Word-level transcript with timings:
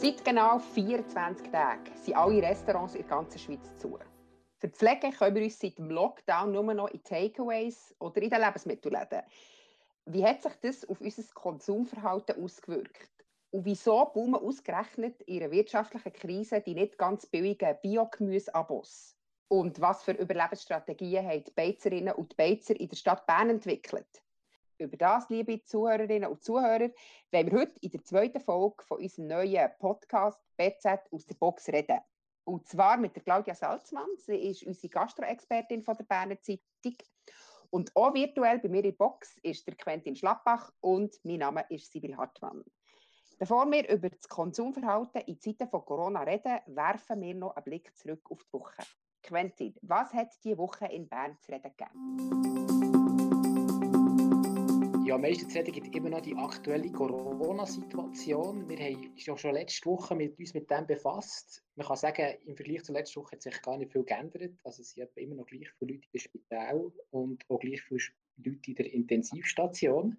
Seit 0.00 0.24
genau 0.24 0.58
24 0.58 1.50
Tagen 1.50 1.94
sind 1.94 2.16
alle 2.16 2.42
Restaurants 2.42 2.94
in 2.94 3.02
der 3.02 3.10
ganzen 3.10 3.38
Schweiz 3.38 3.76
zu. 3.76 3.98
Für 4.56 4.68
die 4.68 4.74
Pflege 4.74 5.10
können 5.10 5.34
wir 5.34 5.42
uns 5.42 5.58
seit 5.58 5.76
dem 5.76 5.90
Lockdown 5.90 6.52
nur 6.52 6.72
noch 6.72 6.88
in 6.88 7.04
Takeaways 7.04 7.94
oder 7.98 8.22
in 8.22 8.30
den 8.30 8.40
Lebensmittelläden. 8.40 9.20
Wie 10.06 10.24
hat 10.24 10.40
sich 10.40 10.54
das 10.62 10.88
auf 10.88 11.02
unser 11.02 11.22
Konsumverhalten 11.34 12.42
ausgewirkt? 12.42 13.10
Und 13.50 13.66
wieso 13.66 14.06
boomen 14.06 14.40
ausgerechnet 14.40 15.20
in 15.24 15.42
einer 15.42 15.52
wirtschaftlichen 15.52 16.14
Krise 16.14 16.62
die 16.62 16.72
nicht 16.72 16.96
ganz 16.96 17.26
billigen 17.26 17.76
Biogemüse-Abos? 17.82 19.18
Und 19.48 19.82
was 19.82 20.02
für 20.02 20.12
Überlebensstrategien 20.12 21.26
haben 21.26 21.44
die 21.44 21.50
Beizerinnen 21.50 22.14
und 22.14 22.38
Beizer 22.38 22.74
in 22.80 22.88
der 22.88 22.96
Stadt 22.96 23.26
Bern 23.26 23.50
entwickelt? 23.50 24.22
Über 24.80 24.96
das, 24.96 25.28
liebe 25.28 25.62
Zuhörerinnen 25.62 26.30
und 26.30 26.42
Zuhörer, 26.42 26.88
wollen 27.30 27.50
wir 27.50 27.58
heute 27.60 27.74
in 27.82 27.90
der 27.90 28.02
zweiten 28.02 28.40
Folge 28.40 28.82
von 28.82 28.98
unserem 28.98 29.26
neuen 29.26 29.68
Podcast 29.78 30.40
BZ 30.56 31.02
aus 31.10 31.26
der 31.26 31.34
Box 31.34 31.68
reden. 31.68 32.00
Und 32.44 32.66
zwar 32.66 32.96
mit 32.96 33.14
der 33.14 33.22
Claudia 33.22 33.54
Salzmann. 33.54 34.08
Sie 34.16 34.36
ist 34.36 34.62
unsere 34.62 34.88
Gastroexpertin 34.88 35.82
von 35.82 35.98
der 35.98 36.04
Berner 36.04 36.40
Zeitung. 36.40 36.96
Und 37.68 37.94
auch 37.94 38.14
virtuell 38.14 38.58
bei 38.58 38.70
mir 38.70 38.82
in 38.82 38.96
Box 38.96 39.36
ist 39.42 39.66
der 39.66 39.74
Quentin 39.74 40.16
Schlappach 40.16 40.72
und 40.80 41.14
mein 41.24 41.40
Name 41.40 41.66
ist 41.68 41.92
Sibyl 41.92 42.16
Hartmann. 42.16 42.64
Bevor 43.38 43.70
wir 43.70 43.86
über 43.86 44.08
das 44.08 44.28
Konsumverhalten 44.28 45.20
in 45.26 45.38
Zeiten 45.38 45.68
von 45.68 45.84
Corona 45.84 46.22
reden, 46.22 46.58
werfen 46.66 47.20
wir 47.20 47.34
noch 47.34 47.54
einen 47.54 47.64
Blick 47.64 47.94
zurück 47.98 48.30
auf 48.30 48.42
die 48.44 48.52
Woche. 48.54 48.82
Quentin, 49.22 49.74
was 49.82 50.14
hat 50.14 50.32
diese 50.42 50.56
Woche 50.56 50.86
in 50.86 51.06
Bern 51.06 51.36
zu 51.38 51.52
reden 51.52 51.70
gegeben? 51.76 52.99
Ja, 55.10 55.18
meistens 55.18 55.56
reden 55.56 55.72
gibt 55.72 55.92
immer 55.92 56.08
noch 56.08 56.20
die 56.20 56.36
aktuelle 56.36 56.88
Corona-Situation. 56.92 58.68
Wir 58.68 58.78
haben 58.78 59.10
uns 59.10 59.26
ja 59.26 59.36
schon 59.36 59.54
letzte 59.54 59.86
Woche 59.86 60.14
mit 60.14 60.38
uns 60.38 60.54
mit 60.54 60.70
dem 60.70 60.86
befasst. 60.86 61.64
Man 61.74 61.84
kann 61.84 61.96
sagen, 61.96 62.36
im 62.44 62.54
Vergleich 62.54 62.84
zur 62.84 62.94
letzten 62.94 63.18
Woche 63.20 63.32
hat 63.32 63.42
sich 63.42 63.60
gar 63.60 63.76
nicht 63.76 63.90
viel 63.90 64.04
geändert. 64.04 64.52
Also 64.62 64.82
es 64.82 64.92
sind 64.92 65.10
immer 65.16 65.34
noch 65.34 65.46
gleich 65.46 65.68
viele 65.80 65.94
Leute 65.94 66.06
im 66.12 66.20
Spital 66.20 66.92
und 67.10 67.42
auch 67.48 67.58
gleich 67.58 67.82
viele 67.82 68.00
Leute 68.36 68.70
in 68.70 68.74
der 68.76 68.92
Intensivstation. 68.92 70.16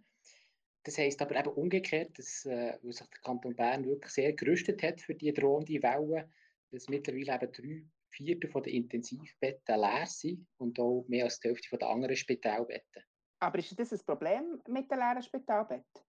Das 0.83 0.97
heisst 0.97 1.21
aber 1.21 1.39
eben 1.39 1.53
umgekehrt, 1.53 2.19
dass 2.19 2.44
äh, 2.45 2.77
weil 2.81 2.91
sich 2.91 3.07
der 3.07 3.21
Kanton 3.21 3.55
Bern 3.55 3.85
wirklich 3.85 4.11
sehr 4.11 4.33
gerüstet 4.33 4.83
hat 4.83 4.99
für 4.99 5.16
die 5.16 5.31
drohende 5.31 5.81
Welle, 5.81 6.29
dass 6.69 6.89
mittlerweile 6.89 7.41
eben 7.41 7.53
drei 7.53 7.85
Viertel 8.09 8.51
der 8.61 8.73
Intensivbetten 8.73 9.79
leer 9.79 10.05
sind 10.05 10.45
und 10.57 10.77
auch 10.81 11.05
mehr 11.07 11.23
als 11.23 11.39
die 11.39 11.47
Hälfte 11.47 11.77
der 11.77 11.88
anderen 11.88 12.17
Spitalbetten. 12.17 13.03
Aber 13.42 13.58
ist 13.58 13.78
das 13.78 13.92
ein 13.92 14.00
Problem 14.06 14.61
mit 14.67 14.89
den 14.92 15.00
leeren 15.00 15.22
Spitalbetten? 15.22 16.02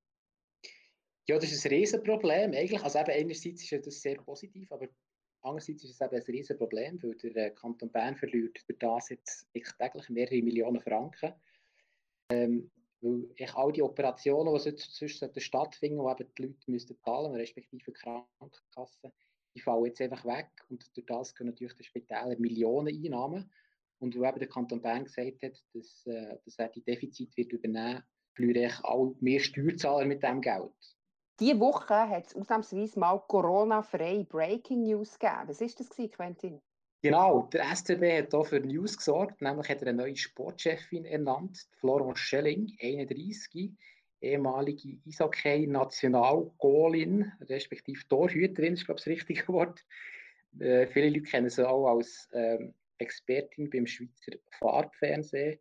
Ja, 1.27 1.39
das 1.39 1.51
ist 1.51 1.65
ein 1.65 1.73
Riesenproblem 1.73 2.53
eigentlich. 2.53 2.83
Also 2.83 2.99
eben 2.99 3.11
einerseits 3.11 3.73
ist 3.73 3.87
das 3.87 4.03
sehr 4.03 4.17
positiv, 4.17 4.71
aber 4.71 4.87
andererseits 5.41 5.85
ist 5.85 5.93
es 5.93 6.01
eben 6.01 6.15
ein 6.15 6.23
Riesenproblem, 6.23 7.03
weil 7.03 7.15
der 7.15 7.47
äh, 7.47 7.51
Kanton 7.53 7.91
Bern 7.91 8.17
verliert 8.17 8.59
durch 8.69 8.79
das 8.79 9.09
jetzt 9.09 9.49
täglich 9.53 10.11
mehrere 10.11 10.43
Millionen 10.43 10.81
Franken. 10.81 11.33
Ähm, 12.31 12.71
weil 13.01 13.31
ich 13.35 13.55
all 13.55 13.73
die 13.73 13.83
Operationen, 13.83 14.55
die 14.55 14.77
sonst 14.77 15.43
stattfinden, 15.43 15.99
wo 15.99 16.11
eben 16.11 16.29
die 16.37 16.43
Leute 16.43 16.71
müssen 16.71 16.99
zahlen, 16.99 17.35
respektive 17.35 17.83
die 17.83 17.93
Krankenkassen, 17.93 19.11
die 19.55 19.61
fallen 19.61 19.87
jetzt 19.87 20.03
einfach 20.03 20.25
weg 20.25 20.51
und 20.69 20.97
durch 20.97 21.07
das 21.07 21.35
können 21.35 21.51
natürlich 21.51 21.77
die 21.77 21.85
Spitäler 21.85 22.39
Millionen 22.39 22.95
Einnahmen. 22.95 23.51
Und 24.03 24.17
wo 24.17 24.25
eben 24.25 24.41
der 24.41 24.49
Kanton 24.49 24.83
Bern 24.83 25.05
gesagt 25.05 25.45
hat, 25.45 25.63
dass, 25.75 26.05
äh, 26.07 26.37
dass 26.45 26.59
er 26.59 26.71
die 26.71 26.83
Defizit 26.83 27.37
wird 27.37 27.53
übernehmen, 27.53 28.03
verlieren 28.35 28.65
ich 28.65 28.85
auch 28.85 29.15
mehr 29.21 29.39
Steuerzahler 29.39 30.07
mit 30.07 30.25
dem 30.25 30.41
Geld. 30.41 30.73
Diese 31.39 31.61
Woche 31.61 32.09
hat 32.09 32.27
es 32.27 32.35
ausnahmsweise 32.35 32.99
mal 32.99 33.23
Corona-freie 33.29 34.25
Breaking 34.25 34.83
News 34.83 35.17
gegeben. 35.17 35.47
Was 35.47 35.61
war 35.61 35.69
das, 35.79 35.91
Quentin? 36.11 36.61
Genau, 37.03 37.49
der 37.53 37.77
SCB 37.77 38.19
hat 38.19 38.33
hier 38.33 38.45
für 38.45 38.59
News 38.59 38.97
gesorgt, 38.97 39.41
nämlich 39.41 39.69
hat 39.69 39.83
er 39.83 39.89
eine 39.89 40.03
neue 40.03 40.17
Sportchefin 40.17 41.05
ernannt, 41.05 41.69
Florence 41.79 42.19
Schelling, 42.19 42.77
31, 42.81 43.71
ehemalige 44.21 44.99
Eishockey-National-Goalin, 45.07 47.31
respektive 47.43 48.01
Torhüterin, 48.09 48.75
ist 48.75 48.87
glaube 48.87 48.99
ich 48.99 49.05
das 49.05 49.13
richtige 49.13 49.47
Wort. 49.49 49.87
Äh, 50.59 50.89
viele 50.89 51.09
Leute 51.09 51.23
kennen 51.23 51.51
sie 51.51 51.69
auch 51.69 51.87
als 51.89 52.29
ähm, 52.33 52.75
Expertin 53.03 53.71
beim 53.71 53.87
Schweizer 53.87 54.39
Farbfernsehen. 54.59 55.59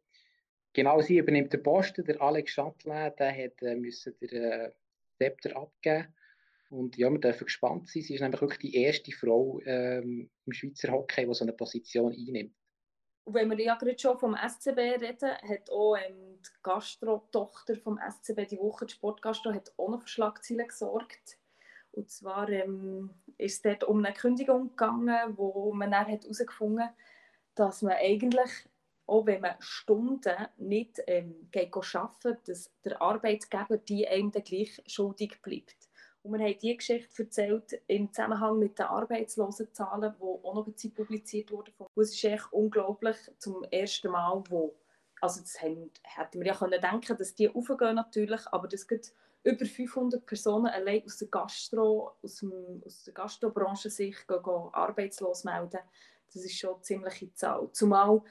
Genau 0.73 1.01
sie 1.01 1.17
übernimmt 1.17 1.51
den 1.51 1.63
Posten. 1.63 2.05
Der 2.05 2.21
Alex 2.21 2.55
Chatelain, 2.55 3.13
der 3.17 3.31
hat 3.31 3.61
äh, 3.61 3.75
müssen 3.75 4.15
den 4.19 4.29
äh, 4.29 4.71
Zepter 5.17 5.55
abgeben. 5.57 6.15
Und 6.69 6.95
ja, 6.95 7.09
wir 7.09 7.19
dürfen 7.19 7.45
gespannt 7.45 7.89
sein. 7.89 8.01
Sie 8.01 8.15
ist 8.15 8.21
nämlich 8.21 8.39
wirklich 8.39 8.59
die 8.59 8.75
erste 8.75 9.11
Frau 9.11 9.59
ähm, 9.65 10.29
im 10.45 10.53
Schweizer 10.53 10.91
Hockey, 10.93 11.27
die 11.27 11.33
so 11.33 11.43
eine 11.43 11.53
Position 11.53 12.13
einnimmt. 12.13 12.55
Und 13.25 13.33
wenn 13.35 13.49
wir 13.49 13.59
ja 13.59 13.75
gerade 13.75 13.99
schon 13.99 14.17
vom 14.17 14.35
SCB 14.35 14.77
reden, 14.77 15.31
hat 15.31 15.69
auch 15.69 15.95
ähm, 15.95 16.39
die 16.41 16.63
Gastro-Tochter 16.63 17.75
vom 17.75 17.99
SCB 17.99 18.47
die 18.47 18.57
Woche, 18.57 18.85
die 18.85 18.93
Sportgastro, 18.93 19.53
hat 19.53 19.73
auch 19.77 19.89
noch 19.89 20.01
für 20.01 20.07
Schlagzeilen 20.07 20.67
gesorgt. 20.67 21.37
Und 21.91 22.09
zwar 22.09 22.49
ähm, 22.49 23.11
ist 23.37 23.55
es 23.55 23.61
dort 23.61 23.83
um 23.83 24.03
eine 24.03 24.13
Kündigung 24.13 24.69
gegangen, 24.69 25.37
wo 25.37 25.73
man 25.73 25.91
dann 25.91 26.07
herausgefunden 26.07 26.85
hat, 26.85 26.95
dass 27.55 27.81
man 27.81 27.93
eigentlich, 27.93 28.49
auch 29.05 29.25
wenn 29.25 29.41
man 29.41 29.55
Stunden 29.59 30.35
nicht 30.57 31.01
ähm, 31.07 31.47
geht 31.51 31.73
arbeiten 31.73 32.37
dass 32.45 32.71
der 32.83 33.01
Arbeitgeber 33.01 33.77
die 33.77 34.07
einem 34.07 34.31
dann 34.31 34.43
gleich 34.43 34.81
schuldig 34.87 35.41
bleibt. 35.41 35.89
Und 36.23 36.33
wir 36.33 36.45
haben 36.45 36.59
diese 36.61 36.75
Geschichte 36.75 37.23
erzählt 37.23 37.81
im 37.87 38.13
Zusammenhang 38.13 38.59
mit 38.59 38.77
den 38.77 38.85
Arbeitslosenzahlen, 38.85 40.13
die 40.19 40.23
auch 40.23 40.53
noch 40.53 40.75
Zeit 40.75 40.93
publiziert 40.93 41.51
wurden. 41.51 41.73
Und 41.77 42.03
es 42.03 42.11
ist 42.11 42.23
echt 42.23 42.53
unglaublich, 42.53 43.17
zum 43.39 43.63
ersten 43.63 44.11
Mal, 44.11 44.43
wo, 44.49 44.75
also 45.19 45.41
das 45.41 45.59
haben, 45.61 45.89
hätten 46.03 46.39
wir 46.39 46.47
ja 46.47 46.53
können 46.55 46.79
denken 46.79 47.17
dass 47.17 47.33
die 47.33 47.49
aufgehen 47.49 47.95
natürlich, 47.95 48.41
aber 48.51 48.67
das 48.67 48.87
geht 48.87 49.13
über 49.43 49.65
500 49.65 50.23
Personen 50.25 50.67
allein 50.67 51.03
aus 51.03 51.17
der 51.17 51.27
Gastro, 51.29 52.11
aus, 52.21 52.37
dem, 52.37 52.83
aus 52.85 53.03
der 53.03 53.13
Gastrobranche 53.13 53.89
sich 53.89 54.15
gehen, 54.27 54.43
gehen 54.43 54.69
arbeitslos 54.73 55.43
melden. 55.43 55.79
Das 56.33 56.43
ist 56.43 56.57
schon 56.57 56.75
eine 56.75 56.81
ziemliche 56.81 57.33
Zahl. 57.33 57.69
Zumal 57.71 58.21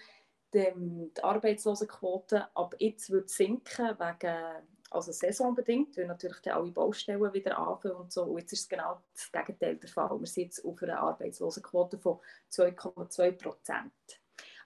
die, 0.52 0.72
die 1.16 1.22
Arbeitslosenquote 1.22 2.54
ab 2.56 2.74
jetzt 2.78 3.10
wird 3.10 3.30
sinken, 3.30 3.96
wegen, 3.98 4.66
also 4.90 5.12
saisonbedingt, 5.12 5.96
weil 5.96 6.06
natürlich 6.06 6.40
dann 6.42 6.54
alle 6.54 6.70
Baustellen 6.70 7.32
wieder 7.32 7.58
anfangen 7.58 7.96
und 7.96 8.12
so. 8.12 8.24
Und 8.24 8.40
jetzt 8.40 8.52
ist 8.52 8.62
es 8.62 8.68
genau 8.68 9.00
das 9.12 9.30
Gegenteil 9.30 9.76
der 9.76 9.88
Fall. 9.88 10.18
Wir 10.18 10.26
sind 10.26 10.44
jetzt 10.44 10.64
auf 10.64 10.82
einer 10.82 10.98
Arbeitslosenquote 11.00 11.98
von 11.98 12.18
2,2 12.50 13.32
Prozent. 13.32 13.92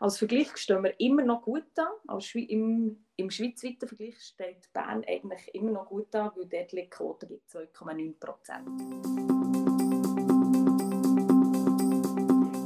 Als 0.00 0.18
Vergleich 0.18 0.56
stehen 0.56 0.82
wir 0.82 0.98
immer 1.00 1.22
noch 1.22 1.42
gut 1.42 1.64
da. 1.74 1.90
Als 2.06 2.34
im, 2.34 3.04
Im 3.16 3.30
schweizweiten 3.30 3.88
Vergleich 3.88 4.20
steht 4.20 4.72
Bern 4.72 5.04
eigentlich 5.06 5.54
immer 5.54 5.70
noch 5.70 5.86
gut 5.88 6.08
da, 6.10 6.32
weil 6.36 6.46
dort 6.46 6.72
liegt 6.72 6.92
die 6.92 6.96
Quote 6.96 7.26
bei 7.26 7.40
2,9 7.50 8.18
Prozent. 8.18 9.63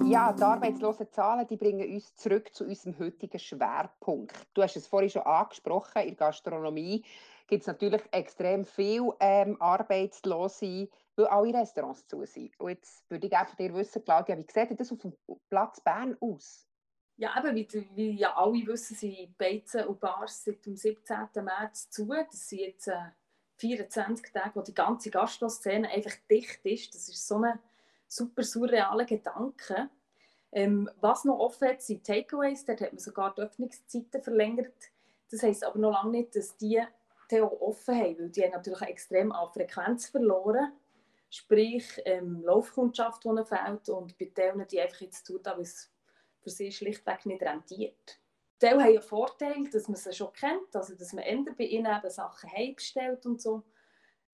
Ja, 0.09 0.33
die 0.33 0.43
Arbeitslosenzahlen 0.43 1.47
die 1.47 1.59
bringen 1.59 1.87
uns 1.87 2.17
zurück 2.17 2.55
zu 2.55 2.65
unserem 2.65 2.99
heutigen 2.99 3.39
Schwerpunkt. 3.39 4.35
Du 4.55 4.63
hast 4.63 4.75
es 4.75 4.87
vorhin 4.87 5.11
schon 5.11 5.23
angesprochen, 5.23 6.01
in 6.01 6.17
der 6.17 6.29
Gastronomie 6.29 7.05
gibt 7.47 7.61
es 7.61 7.67
natürlich 7.67 8.01
extrem 8.11 8.65
viele 8.65 9.15
ähm, 9.21 9.61
Arbeitslose, 9.61 10.89
weil 11.15 11.27
alle 11.27 11.53
Restaurants 11.53 12.07
zu 12.07 12.25
sind. 12.25 12.59
Und 12.59 12.71
jetzt 12.71 13.05
würde 13.11 13.27
ich 13.27 13.37
einfach 13.37 13.55
dir 13.57 13.75
wissen, 13.75 14.03
Claudia, 14.03 14.39
wie 14.39 14.47
sieht 14.49 14.81
das 14.81 14.91
auf 14.91 14.99
dem 14.99 15.13
Platz 15.51 15.79
Bern 15.83 16.17
aus? 16.21 16.67
Ja, 17.19 17.39
eben, 17.39 17.55
wie, 17.55 17.69
wie 17.95 18.13
ja 18.13 18.35
alle 18.35 18.67
wissen, 18.67 18.97
sind 18.97 19.37
Beizen 19.37 19.85
und 19.85 20.01
Bars 20.01 20.43
seit 20.43 20.65
dem 20.65 20.77
17. 20.77 21.29
März 21.43 21.91
zu. 21.91 22.07
Das 22.07 22.49
sind 22.49 22.61
jetzt 22.61 22.89
äh, 22.89 23.11
24 23.57 24.33
Tage, 24.33 24.53
wo 24.55 24.63
die 24.63 24.73
ganze 24.73 25.11
Gastroszene 25.11 25.91
einfach 25.91 26.15
dicht 26.31 26.65
ist. 26.65 26.94
Das 26.94 27.11
ist 27.11 27.29
so 27.29 27.43
ein 27.43 27.59
super 28.06 28.43
surrealer 28.43 29.05
Gedanke. 29.05 29.91
Ähm, 30.53 30.89
was 31.00 31.25
noch 31.25 31.39
offen 31.39 31.69
hat, 31.69 31.83
sind 31.83 32.05
Takeaways. 32.05 32.65
Dort 32.65 32.81
hat 32.81 32.93
man 32.93 32.99
sogar 32.99 33.35
die 33.35 33.43
Öffnungszeiten 33.43 34.23
verlängert. 34.23 34.75
Das 35.31 35.43
heisst 35.43 35.65
aber 35.65 35.79
noch 35.79 35.93
lange 35.93 36.11
nicht, 36.11 36.35
dass 36.35 36.56
die 36.56 36.83
auch 37.33 37.61
offen 37.61 37.95
haben, 37.95 38.19
weil 38.19 38.31
die 38.31 38.43
haben 38.43 38.53
natürlich 38.53 38.81
extrem 38.83 39.33
an 39.33 39.53
Frequenz 39.53 40.09
verloren. 40.09 40.73
Sprich, 41.31 42.00
ähm, 42.06 42.43
Laufkundschaft, 42.43 43.25
die 43.25 43.45
fehlt 43.45 43.89
und 43.91 44.17
bei 44.17 44.33
denen, 44.35 44.67
die 44.67 44.81
einfach 44.81 45.03
jetzt 45.03 45.27
tun, 45.27 45.41
weil 45.45 45.61
es 45.61 45.93
für 46.41 46.49
sie 46.49 46.73
schlichtweg 46.73 47.27
nicht 47.27 47.43
rentiert. 47.43 48.19
Die 48.62 48.67
haben 48.67 48.81
einen 48.81 49.03
Vorteil, 49.03 49.69
dass 49.71 49.89
man 49.89 49.97
sie 49.97 50.15
schon 50.15 50.33
kennt, 50.33 50.75
also 50.75 50.94
dass 50.94 51.12
man 51.12 51.25
eher 51.25 51.44
bei 51.56 51.65
ihnen 51.65 51.94
eben 51.94 52.11
Sachen 52.11 52.51
heimbestellt 52.51 53.27
und 53.27 53.43
so 53.43 53.62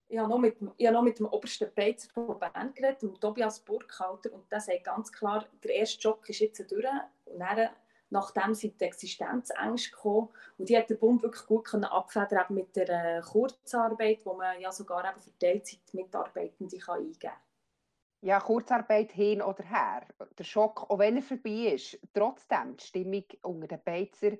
ich 0.07 0.17
habe 0.17 0.29
noch 0.29 0.37
mit, 0.37 0.57
ich 0.77 0.85
habe 0.85 0.95
noch 0.95 1.03
mit 1.03 1.19
dem 1.19 1.25
obersten 1.25 1.73
Beizer 1.73 2.09
von 2.09 2.39
Bern 2.39 2.73
geredet, 2.73 3.01
dem 3.01 3.19
Tobias 3.19 3.59
Burkhalter, 3.59 4.31
und 4.33 4.51
der 4.51 4.59
sagt 4.59 4.83
ganz 4.83 5.11
klar, 5.11 5.45
der 5.63 5.75
erste 5.75 6.01
Schock 6.01 6.29
ist 6.29 6.39
jetzt 6.39 6.71
durch. 6.71 6.85
Und 7.25 7.39
dann, 7.39 7.69
nachdem 8.09 8.53
sind 8.53 8.79
die 8.79 8.85
Existenzängste 8.85 9.91
gekommen. 9.91 10.29
Und 10.57 10.69
die 10.69 10.77
hat 10.77 10.89
der 10.89 10.95
Bund 10.95 11.23
wirklich 11.23 11.45
gut 11.45 11.65
können 11.65 11.85
abfedern 11.85 12.45
mit 12.49 12.75
der 12.75 13.17
äh, 13.17 13.21
Kurzarbeit, 13.21 14.19
wo 14.25 14.35
man 14.35 14.59
ja 14.61 14.71
sogar 14.71 15.09
eben 15.09 15.19
für 15.19 15.37
Teilzeit-Mitarbeitende 15.39 16.77
eingeben 16.87 17.19
kann. 17.19 17.31
ja, 18.21 18.39
Kurzarbeit 18.39 19.11
hin 19.11 19.41
oder 19.41 19.63
her, 19.63 20.03
der 20.37 20.43
Schock, 20.43 20.89
auch 20.89 20.99
wenn 20.99 21.17
er 21.17 21.23
vorbei 21.23 21.73
ist, 21.73 21.99
trotzdem 22.13 22.77
die 22.77 22.85
Stimmung 22.85 23.25
unter 23.41 23.67
den 23.67 23.83
Beizer 23.83 24.31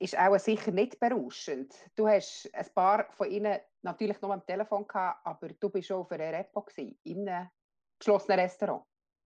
ist 0.00 0.18
auch 0.18 0.38
sicher 0.38 0.70
nicht 0.70 0.98
berauschend. 0.98 1.74
Du 1.94 2.06
hast 2.06 2.48
ein 2.52 2.66
paar 2.74 3.10
von 3.12 3.30
ihnen 3.30 3.58
natürlich 3.82 4.20
noch 4.20 4.30
am 4.30 4.44
Telefon 4.46 4.86
gehabt, 4.86 5.26
aber 5.26 5.48
du 5.48 5.68
bist 5.70 5.88
schon 5.88 5.98
auf 5.98 6.10
einer 6.12 6.32
Repo 6.32 6.64
in 7.04 7.28
einem 7.28 7.48
geschlossenen 7.98 8.40
Restaurant. 8.40 8.84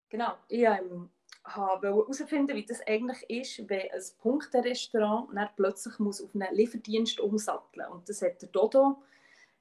Genau, 0.10 0.34
ich 0.48 0.64
ähm, 0.64 1.10
wollte 1.56 1.88
herausfinden, 1.88 2.56
wie 2.56 2.66
das 2.66 2.86
eigentlich 2.86 3.30
ist, 3.30 3.70
wenn 3.70 3.92
ein 3.92 4.02
Punkterestaurant 4.20 5.30
plötzlich 5.56 6.00
muss 6.00 6.22
auf 6.22 6.34
einen 6.34 6.54
Lieferdienst 6.56 7.20
umsatteln. 7.20 7.88
Und 7.90 8.08
das 8.08 8.22
hat 8.22 8.42
der 8.42 8.50
Dodo 8.50 9.02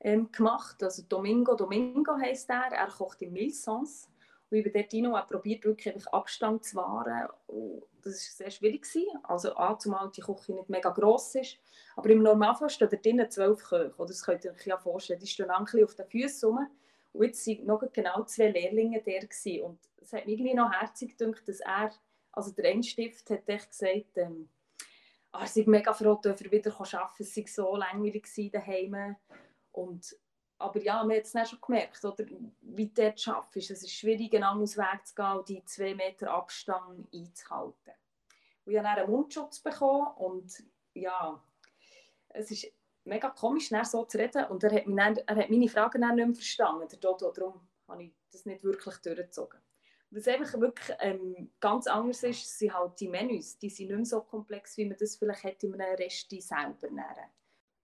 ähm, 0.01 0.31
gemacht. 0.31 0.83
Also 0.83 1.03
Domingo 1.09 1.55
Domingo 1.55 2.17
heisst 2.17 2.51
er. 2.51 2.73
Er 2.73 2.89
kocht 2.89 3.23
in 3.23 3.33
Milsons. 3.33 4.09
Und 4.49 4.59
ich 4.59 4.65
habe 4.65 4.79
dort 4.79 4.95
rein 4.95 5.07
und 5.07 5.29
probiert, 5.29 5.65
wirklich 5.65 6.07
Abstand 6.09 6.65
zu 6.65 6.77
wahren. 6.77 7.29
Und 7.49 7.83
das 8.03 8.15
war 8.15 8.47
sehr 8.47 8.51
schwierig. 8.51 8.87
Also 9.25 9.57
A, 9.57 9.77
zumal 9.79 10.11
die 10.11 10.21
Küche 10.21 10.53
nicht 10.53 10.69
mega 10.69 10.91
gross 10.91 11.35
ist. 11.35 11.59
Aber 11.97 12.11
im 12.11 12.23
Normalfall 12.23 12.71
stehen 12.71 12.89
da 12.89 12.97
drinnen 12.97 13.31
zwölf 13.31 13.65
Köche. 13.65 13.95
Oder 13.97 14.09
das 14.09 14.23
könnt 14.23 14.45
ihr 14.45 14.53
euch 14.53 14.67
ja 14.67 14.79
vorstellen. 14.79 15.19
Die 15.19 15.27
stehen 15.27 15.51
ein 15.51 15.85
auf 15.85 15.95
den 15.95 16.07
Füßen 16.07 16.49
rum. 16.49 16.67
Und 17.13 17.25
jetzt 17.25 17.47
waren 17.47 17.67
noch 17.67 17.83
genau 17.93 18.23
zwei 18.25 18.49
Lehrlinge 18.49 19.03
der. 19.03 19.21
Gewesen. 19.21 19.63
Und 19.65 19.79
es 20.01 20.13
hat 20.13 20.27
mir 20.27 20.33
irgendwie 20.33 20.55
noch 20.55 20.71
herzig 20.71 21.19
gedacht, 21.19 21.49
dass 21.49 21.61
er, 21.61 21.91
also 22.31 22.53
der 22.53 22.71
Einstift 22.71 23.29
hat 23.31 23.49
echt 23.49 23.71
gesagt, 23.71 24.17
ähm, 24.17 24.49
ah, 25.33 25.41
er 25.41 25.47
sei 25.47 25.65
mega 25.67 25.93
froh, 25.93 26.21
dass 26.23 26.41
er 26.41 26.53
wieder 26.53 26.73
arbeiten 26.73 26.91
kann. 26.91 27.09
Es 27.19 27.37
war 27.37 27.45
so 27.47 27.77
langweilig 27.77 28.53
daheim. 28.53 29.17
Und, 29.73 30.17
aber 30.59 30.83
ja, 30.83 31.05
man 31.05 31.17
hat 31.17 31.25
es 31.25 31.33
dann 31.33 31.47
schon 31.47 31.61
gemerkt, 31.61 32.05
oder, 32.05 32.25
wie 32.61 32.87
du 32.87 33.03
dort 33.03 33.29
arbeitest. 33.29 33.71
Es 33.71 33.83
ist 33.83 33.93
schwierig, 33.93 34.35
einen 34.35 34.45
anderen 34.45 34.77
Weg 34.77 35.07
zu 35.07 35.15
gehen 35.15 35.33
und 35.33 35.49
die 35.49 35.65
zwei 35.65 35.95
Meter 35.95 36.31
Abstand 36.31 37.07
einzuhalten. 37.13 37.93
Und 38.65 38.73
ich 38.73 38.79
habe 38.79 38.89
dann 38.89 38.99
einen 38.99 39.11
Mundschutz 39.11 39.61
bekommen 39.61 40.09
und 40.17 40.65
ja, 40.95 41.43
es 42.29 42.51
ist 42.51 42.73
mega 43.05 43.31
komisch, 43.31 43.71
so 43.85 44.05
zu 44.05 44.19
reden. 44.19 44.47
Und 44.47 44.65
er 44.65 44.73
hat, 44.73 44.87
mich 44.87 44.97
dann, 44.97 45.17
er 45.17 45.37
hat 45.37 45.51
meine 45.51 45.69
Fragen 45.69 46.01
dann 46.01 46.17
nicht 46.17 46.27
mehr 46.27 46.35
verstanden, 46.35 46.89
der 46.89 46.99
Dodo. 46.99 47.31
Darum 47.31 47.69
habe 47.89 48.05
ich 48.05 48.13
das 48.33 48.47
nicht 48.47 48.65
wirklich 48.65 48.97
durchgezogen. 48.97 49.61
Was 50.11 50.29
einfach 50.29 50.61
wirklich 50.61 50.97
ähm, 51.01 51.51
ganz 51.61 51.87
anders 51.87 52.23
ist, 52.23 52.59
sind 52.59 52.73
halt 52.73 52.99
die 53.01 53.09
Menüs. 53.09 53.59
Die 53.59 53.71
sind 53.71 53.89
nicht 53.89 53.97
mehr 53.97 54.05
so 54.05 54.21
komplex, 54.23 54.77
wie 54.77 54.87
man 54.87 54.97
das 54.99 55.17
vielleicht 55.17 55.45
hätte 55.45 55.67
in 55.67 55.81
einem 55.81 55.97
Resti 55.97 56.41
selber 56.41 56.89
nähren. 56.91 57.31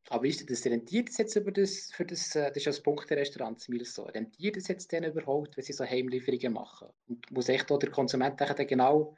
Aber 0.08 0.26
ist 0.26 0.50
das 0.50 0.64
rentiert 0.66 1.08
es 1.08 1.18
jetzt 1.18 1.36
über 1.36 1.52
das, 1.52 1.92
für 1.92 2.04
das, 2.04 2.34
äh, 2.34 2.48
das 2.48 2.56
ist 2.58 2.64
ja 2.64 2.72
das 2.72 2.82
Punkt 2.82 3.08
der 3.08 3.18
Restaurants 3.18 3.68
so, 3.84 4.02
rentiert 4.04 4.56
es 4.56 4.68
jetzt 4.68 4.90
denn 4.92 5.04
überhaupt, 5.04 5.56
wenn 5.56 5.64
sie 5.64 5.72
so 5.72 5.84
Heimlieferungen 5.84 6.52
machen? 6.52 6.88
Und 7.08 7.30
muss 7.30 7.48
echt 7.48 7.70
auch 7.70 7.78
der 7.78 7.90
Konsument 7.90 8.40
dann 8.40 8.66
genau, 8.66 9.14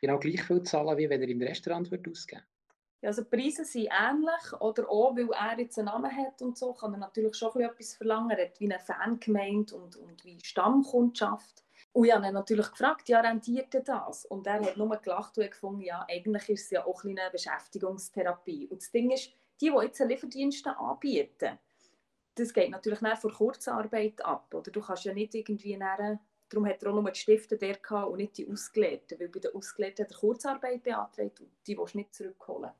genau 0.00 0.18
gleich 0.18 0.42
viel 0.42 0.62
zahlen, 0.62 0.98
wie 0.98 1.08
wenn 1.08 1.22
er 1.22 1.28
im 1.28 1.42
Restaurant 1.42 1.90
wird 1.90 2.06
ausgeben 2.08 2.42
ja, 3.00 3.10
also 3.10 3.22
die 3.22 3.28
Preise 3.36 3.64
sind 3.64 3.88
ähnlich, 3.92 4.60
oder 4.60 4.88
auch, 4.90 5.14
weil 5.14 5.28
er 5.30 5.58
jetzt 5.60 5.78
einen 5.78 5.86
Namen 5.86 6.10
hat 6.16 6.42
und 6.42 6.58
so, 6.58 6.72
kann 6.72 6.94
er 6.94 6.98
natürlich 6.98 7.36
schon 7.36 7.60
etwas 7.60 7.94
verlangen. 7.94 8.30
Er 8.30 8.46
hat 8.46 8.58
wie 8.58 8.64
eine 8.64 8.80
Fangemeinde 8.80 9.76
und, 9.76 9.96
und 9.96 10.24
wie 10.24 10.40
Stammkundschaft. 10.42 11.64
Und 11.92 12.06
ich 12.06 12.12
habe 12.12 12.26
ihn 12.26 12.34
natürlich 12.34 12.70
gefragt, 12.70 13.08
ja, 13.08 13.20
rentiert 13.20 13.74
das? 13.86 14.24
Und 14.26 14.46
er 14.46 14.54
hat 14.54 14.76
nur 14.76 14.96
gelacht 14.96 15.38
und 15.38 15.50
gefunden, 15.50 15.82
ja, 15.82 16.04
eigentlich 16.08 16.48
ist 16.48 16.64
es 16.64 16.70
ja 16.70 16.84
auch 16.84 17.04
eine 17.04 17.30
Beschäftigungstherapie. 17.30 18.66
Und 18.68 18.82
das 18.82 18.90
Ding 18.90 19.10
ist, 19.10 19.30
die, 19.60 19.70
die 19.70 19.84
jetzt 19.84 20.00
Lieferdienste 20.00 20.76
anbieten, 20.76 21.58
das 22.34 22.52
geht 22.52 22.70
natürlich 22.70 23.00
nicht 23.00 23.18
vor 23.18 23.32
Kurzarbeit 23.32 24.24
ab. 24.24 24.54
Oder 24.54 24.70
du 24.70 24.80
kannst 24.80 25.04
ja 25.04 25.12
nicht 25.12 25.34
irgendwie 25.34 25.76
näher, 25.76 26.20
darum 26.48 26.66
hat 26.66 26.82
er 26.82 26.90
auch 26.90 27.00
nur 27.00 27.10
die 27.10 27.18
Stifte 27.18 27.56
der 27.56 27.78
und 28.08 28.18
nicht 28.18 28.38
die 28.38 28.48
Ausgelehrten, 28.48 29.18
weil 29.18 29.28
bei 29.28 29.40
den 29.40 29.54
Ausgelehrten 29.54 30.04
hat 30.04 30.12
er 30.12 30.18
Kurzarbeit 30.18 30.82
beantragt 30.82 31.40
und 31.40 31.50
die 31.66 31.76
willst 31.76 31.94
du 31.94 31.98
nicht 31.98 32.14
zurückholen. 32.14 32.70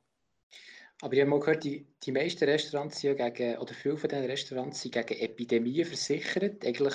Aber 1.00 1.12
ich 1.12 1.20
habe 1.20 1.30
mal 1.30 1.38
gehört, 1.38 1.62
die, 1.62 1.86
die 2.02 2.12
meisten 2.12 2.44
Restaurants 2.44 3.00
sind 3.00 3.18
ja 3.18 3.28
gegen, 3.28 3.58
oder 3.58 3.72
viele 3.72 3.96
von 3.96 4.08
diesen 4.08 4.24
Restaurants 4.24 4.80
sind 4.80 4.94
gegen 4.94 5.20
Epidemien 5.20 5.86
versichert. 5.86 6.64
Eigentlich 6.64 6.94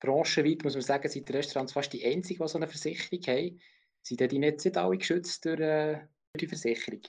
branchenweit 0.00 0.64
muss 0.64 0.74
man 0.74 0.82
sagen, 0.82 1.08
sind 1.08 1.28
die 1.28 1.32
Restaurants 1.32 1.72
fast 1.72 1.92
die 1.92 2.04
einzigen, 2.04 2.42
die 2.42 2.48
so 2.48 2.58
eine 2.58 2.66
Versicherung 2.66 3.22
haben. 3.26 3.60
Sind 4.02 4.20
die 4.20 4.38
nicht 4.38 4.76
alle 4.76 4.98
geschützt 4.98 5.44
durch, 5.44 5.60
äh, 5.60 6.00
durch 6.32 6.40
die 6.40 6.46
Versicherung? 6.48 7.02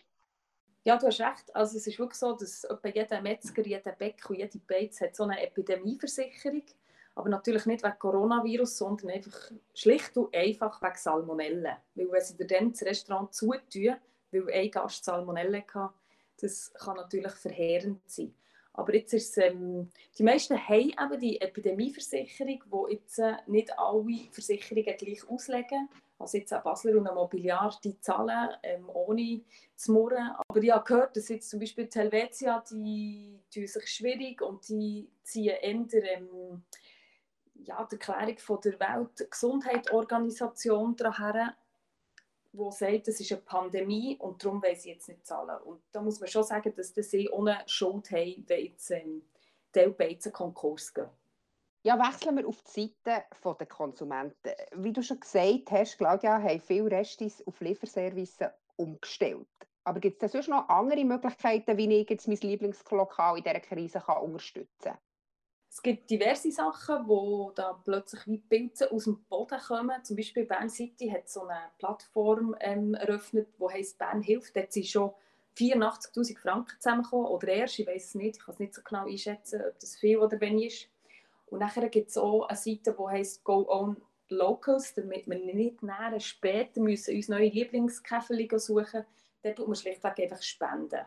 Ja, 0.85 0.97
du 0.97 1.07
hast 1.07 1.19
recht. 1.19 1.55
Also 1.55 1.77
es 1.77 1.87
ist 1.87 1.97
wirklich 1.97 2.19
so, 2.19 2.33
dass 2.33 2.67
bei 2.83 2.91
jedem 2.91 3.23
Metzger, 3.23 3.65
jeder 3.65 3.91
Bäck 3.91 4.29
und 4.29 4.37
jede 4.37 4.59
Beiz 4.59 5.01
hat 5.01 5.15
so 5.15 5.23
eine 5.23 5.41
Epidemieversicherung. 5.41 6.61
Aber 7.15 7.27
natürlich 7.27 7.65
nicht 7.65 7.83
wegen 7.83 7.97
Coronavirus, 7.97 8.77
sondern 8.77 9.09
einfach 9.09 9.51
schlicht 9.73 10.15
und 10.15 10.35
einfach 10.35 10.79
wegen 10.83 10.95
Salmonellen. 10.95 11.75
Weil 11.95 12.11
wenn 12.11 12.21
sie 12.21 12.37
dir 12.37 12.45
dann 12.45 12.71
das 12.71 12.83
Restaurant 12.83 13.33
zutun, 13.33 13.95
weil 14.31 14.51
ein 14.53 14.69
Gast 14.69 15.03
Salmonellen 15.03 15.63
hatte, 15.73 15.95
das 16.39 16.71
kann 16.75 16.97
natürlich 16.97 17.33
verheerend 17.33 18.01
sein. 18.05 18.35
Aber 18.73 18.93
jetzt 18.93 19.13
ist 19.13 19.39
ähm, 19.39 19.89
die 20.19 20.23
meisten 20.23 20.55
haben 20.67 20.89
eben 20.89 21.19
die 21.19 21.41
Epidemieversicherung, 21.41 22.61
wo 22.69 22.87
jetzt 22.87 23.17
äh, 23.17 23.37
nicht 23.47 23.71
alle 23.79 24.27
Versicherungen 24.31 24.97
gleich 24.97 25.27
auslegen. 25.27 25.89
Also 26.17 26.37
jetzt 26.37 26.53
auch 26.53 26.63
Basler 26.63 26.97
und 26.97 27.13
Mobiliar, 27.13 27.77
die 27.83 27.99
zahlen 27.99 28.55
ähm, 28.63 28.89
ohne 28.89 29.41
zu 29.75 29.91
murren. 29.91 30.31
Aber 30.47 30.63
ich 30.63 30.71
habe 30.71 30.85
gehört, 30.85 31.17
dass 31.17 31.27
jetzt 31.27 31.49
zum 31.49 31.59
Beispiel 31.59 31.87
die 31.87 31.99
Helvetia, 31.99 32.63
die 32.71 33.37
tun 33.53 33.67
sich 33.67 33.87
schwierig 33.87 34.41
und 34.41 34.69
die 34.69 35.09
ziehen 35.23 35.57
eher 35.61 36.17
ähm, 36.17 36.63
ja, 37.55 37.85
die 37.91 37.95
Erklärung 37.95 38.37
von 38.37 38.61
der 38.61 38.79
Weltgesundheitsorganisation 38.79 40.95
daher, 40.95 41.53
wo 42.53 42.71
sagt, 42.71 43.09
es 43.09 43.19
ist 43.19 43.33
eine 43.33 43.41
Pandemie 43.41 44.15
und 44.17 44.41
darum 44.43 44.63
wollen 44.63 44.77
sie 44.77 44.91
jetzt 44.91 45.09
nicht 45.09 45.25
zahlen. 45.25 45.61
Und 45.63 45.81
da 45.91 46.01
muss 46.01 46.21
man 46.21 46.29
schon 46.29 46.43
sagen, 46.43 46.73
dass 46.75 46.93
sie 46.93 47.29
ohne 47.29 47.57
Schuld 47.65 48.11
haben, 48.11 48.45
wenn 48.47 48.65
jetzt 48.65 48.91
ähm, 48.91 49.23
die 49.73 49.87
Beizen 49.87 50.31
Konkurs 50.31 50.93
gehen. 50.93 51.09
Ja, 51.85 51.99
wechseln 51.99 52.35
wir 52.35 52.47
auf 52.47 52.63
die 52.63 52.89
Seite 53.05 53.25
der 53.59 53.67
Konsumenten. 53.67 54.51
Wie 54.73 54.91
du 54.91 55.03
schon 55.03 55.19
gesagt 55.19 55.69
hast, 55.69 55.99
Claudia, 55.99 56.41
haben 56.41 56.59
viele 56.59 56.89
Restis 56.89 57.45
auf 57.45 57.61
Lieferservice 57.61 58.39
umgestellt. 58.75 59.47
Aber 59.83 59.99
gibt 59.99 60.23
es 60.23 60.31
sonst 60.31 60.47
noch 60.47 60.67
andere 60.67 61.05
Möglichkeiten, 61.05 61.77
wie 61.77 62.01
ich 62.01 62.09
jetzt 62.09 62.27
mein 62.27 62.37
Lieblingslokal 62.37 63.37
in 63.37 63.43
dieser 63.43 63.59
Krise 63.59 63.99
kann 63.99 64.23
unterstützen 64.23 64.93
kann? 64.93 64.97
Es 65.69 65.79
gibt 65.79 66.09
diverse 66.09 66.51
Sachen, 66.51 67.07
wo 67.07 67.51
da 67.51 67.73
plötzlich 67.73 68.25
wie 68.25 68.39
Pilze 68.39 68.91
aus 68.91 69.03
dem 69.03 69.23
Boden 69.25 69.59
kommen. 69.59 70.03
Zum 70.03 70.15
Beispiel 70.15 70.45
Bern 70.45 70.71
City 70.71 71.07
hat 71.09 71.29
so 71.29 71.43
eine 71.43 71.69
Plattform 71.77 72.55
ähm, 72.61 72.95
eröffnet, 72.95 73.49
die 73.59 73.73
heißt 73.73 73.99
Bern 73.99 74.23
hilft. 74.23 74.55
Dort 74.55 74.73
sind 74.73 74.87
schon 74.87 75.11
84'000 75.55 76.39
Franken 76.39 76.79
zusammengekommen 76.79 77.27
oder 77.27 77.47
erst, 77.47 77.77
ich 77.77 77.85
weiß 77.85 78.05
es 78.05 78.15
nicht, 78.15 78.37
ich 78.37 78.43
kann 78.43 78.53
es 78.53 78.59
nicht 78.59 78.73
so 78.73 78.81
genau 78.81 79.05
einschätzen, 79.05 79.61
ob 79.69 79.79
das 79.79 79.97
viel 79.97 80.17
oder 80.17 80.41
wenig 80.41 80.65
ist. 80.65 80.94
Und 81.47 81.59
nachher 81.59 81.89
gibt 81.89 82.09
es 82.09 82.17
auch 82.17 82.47
eine 82.47 82.57
Seite, 82.57 82.95
die 82.97 83.07
heißt 83.07 83.43
Go 83.43 83.65
On 83.69 84.01
Locals, 84.29 84.93
damit 84.93 85.27
wir 85.27 85.37
nicht 85.37 85.83
näher 85.83 86.19
später 86.19 86.81
müssen 86.81 87.15
uns 87.15 87.29
neue 87.29 87.49
Lieblingskäferchen 87.49 88.59
suchen 88.59 89.05
müssen. 89.43 89.55
Tut 89.55 89.67
man 89.67 89.75
schlichtweg 89.75 90.19
einfach 90.19 90.41
spenden. 90.41 91.05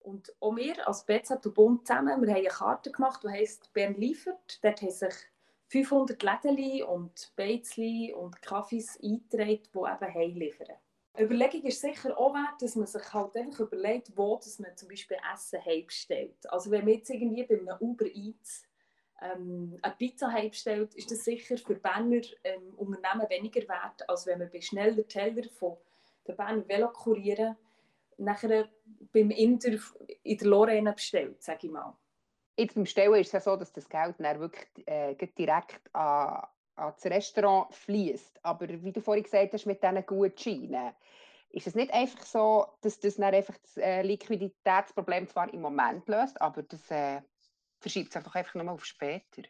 Und 0.00 0.34
auch 0.40 0.56
wir 0.56 0.86
als 0.86 1.04
BZ 1.04 1.44
und 1.44 1.54
Bund 1.54 1.86
zusammen, 1.86 2.22
wir 2.22 2.28
haben 2.28 2.38
eine 2.38 2.48
Karte 2.48 2.90
gemacht, 2.90 3.22
die 3.24 3.28
heisst 3.28 3.72
«Bern 3.72 3.94
liefert». 3.94 4.58
Dort 4.62 4.80
haben 4.80 4.90
sich 4.90 5.14
500 5.66 6.22
Läden 6.22 6.82
und 6.84 7.32
Beizli 7.36 8.12
und 8.12 8.40
Kaffees 8.42 8.98
eingetragen, 9.02 9.60
die 9.74 9.78
eben 9.78 10.14
heimliefern. 10.14 10.76
Überlegung 11.18 11.64
ist 11.64 11.80
sicher 11.80 12.16
auch 12.16 12.32
wert, 12.32 12.62
dass 12.62 12.76
man 12.76 12.86
sich 12.86 13.12
halt 13.12 13.36
einfach 13.36 13.60
überlegt, 13.60 14.16
wo 14.16 14.36
dass 14.36 14.58
man 14.58 14.76
zum 14.76 14.88
Beispiel 14.88 15.18
Essen 15.32 15.64
heimstellt. 15.64 16.50
Also 16.50 16.70
wenn 16.70 16.84
man 16.84 16.94
jetzt 16.94 17.10
irgendwie 17.10 17.42
bei 17.44 17.58
einem 17.58 17.76
Uber 17.80 18.06
Eats 18.06 18.64
ähm, 19.20 19.78
eine 19.82 19.94
Pizza 19.96 20.32
heimstellt, 20.32 20.94
ist 20.94 21.10
das 21.10 21.24
sicher 21.24 21.56
für 21.56 21.74
Berner 21.74 22.22
ähm, 22.44 22.74
Unternehmen 22.76 23.28
weniger 23.28 23.60
wert, 23.68 24.08
als 24.08 24.26
wenn 24.26 24.38
man 24.38 24.50
bei 24.50 24.60
schneller 24.60 25.06
Teller 25.06 25.48
von 25.50 25.76
den 26.26 26.36
Berner 26.36 26.68
Velokurieren 26.68 27.56
nachher 28.16 28.68
beim 29.12 29.30
Inder 29.30 29.78
in 30.22 30.38
der 30.38 30.48
Lorraine 30.48 30.92
bestellt, 30.92 31.42
sage 31.42 31.66
ich 31.66 31.72
mal. 31.72 31.96
Jetzt 32.56 32.74
beim 32.74 32.86
Stellen 32.86 33.14
ist 33.14 33.28
es 33.28 33.32
ja 33.32 33.40
so, 33.40 33.56
dass 33.56 33.72
das 33.72 33.88
Geld 33.88 34.16
dann 34.18 34.40
wirklich 34.40 34.86
äh, 34.86 35.14
direkt 35.38 35.80
an, 35.94 36.46
an 36.76 36.92
das 36.94 37.06
Restaurant 37.06 37.74
fließt. 37.74 38.40
Aber 38.42 38.68
wie 38.68 38.92
du 38.92 39.00
vorhin 39.00 39.24
gesagt 39.24 39.54
hast, 39.54 39.66
mit 39.66 39.82
diesen 39.82 40.04
Gutscheinen, 40.04 40.92
ist 41.52 41.66
es 41.66 41.74
nicht 41.74 41.92
einfach 41.92 42.24
so, 42.24 42.66
dass 42.82 43.00
das 43.00 43.16
dann 43.16 43.34
einfach 43.34 43.56
das 43.58 43.76
äh, 43.76 44.02
Liquiditätsproblem 44.02 45.26
zwar 45.28 45.52
im 45.52 45.62
Moment 45.62 46.06
löst, 46.08 46.40
aber 46.40 46.62
das 46.62 46.90
äh, 46.90 47.22
verschiebt 47.80 48.12
sich 48.12 48.22
doch 48.22 48.34
einfach 48.34 48.54
nochmal 48.54 48.74
auf 48.74 48.84
später? 48.84 49.42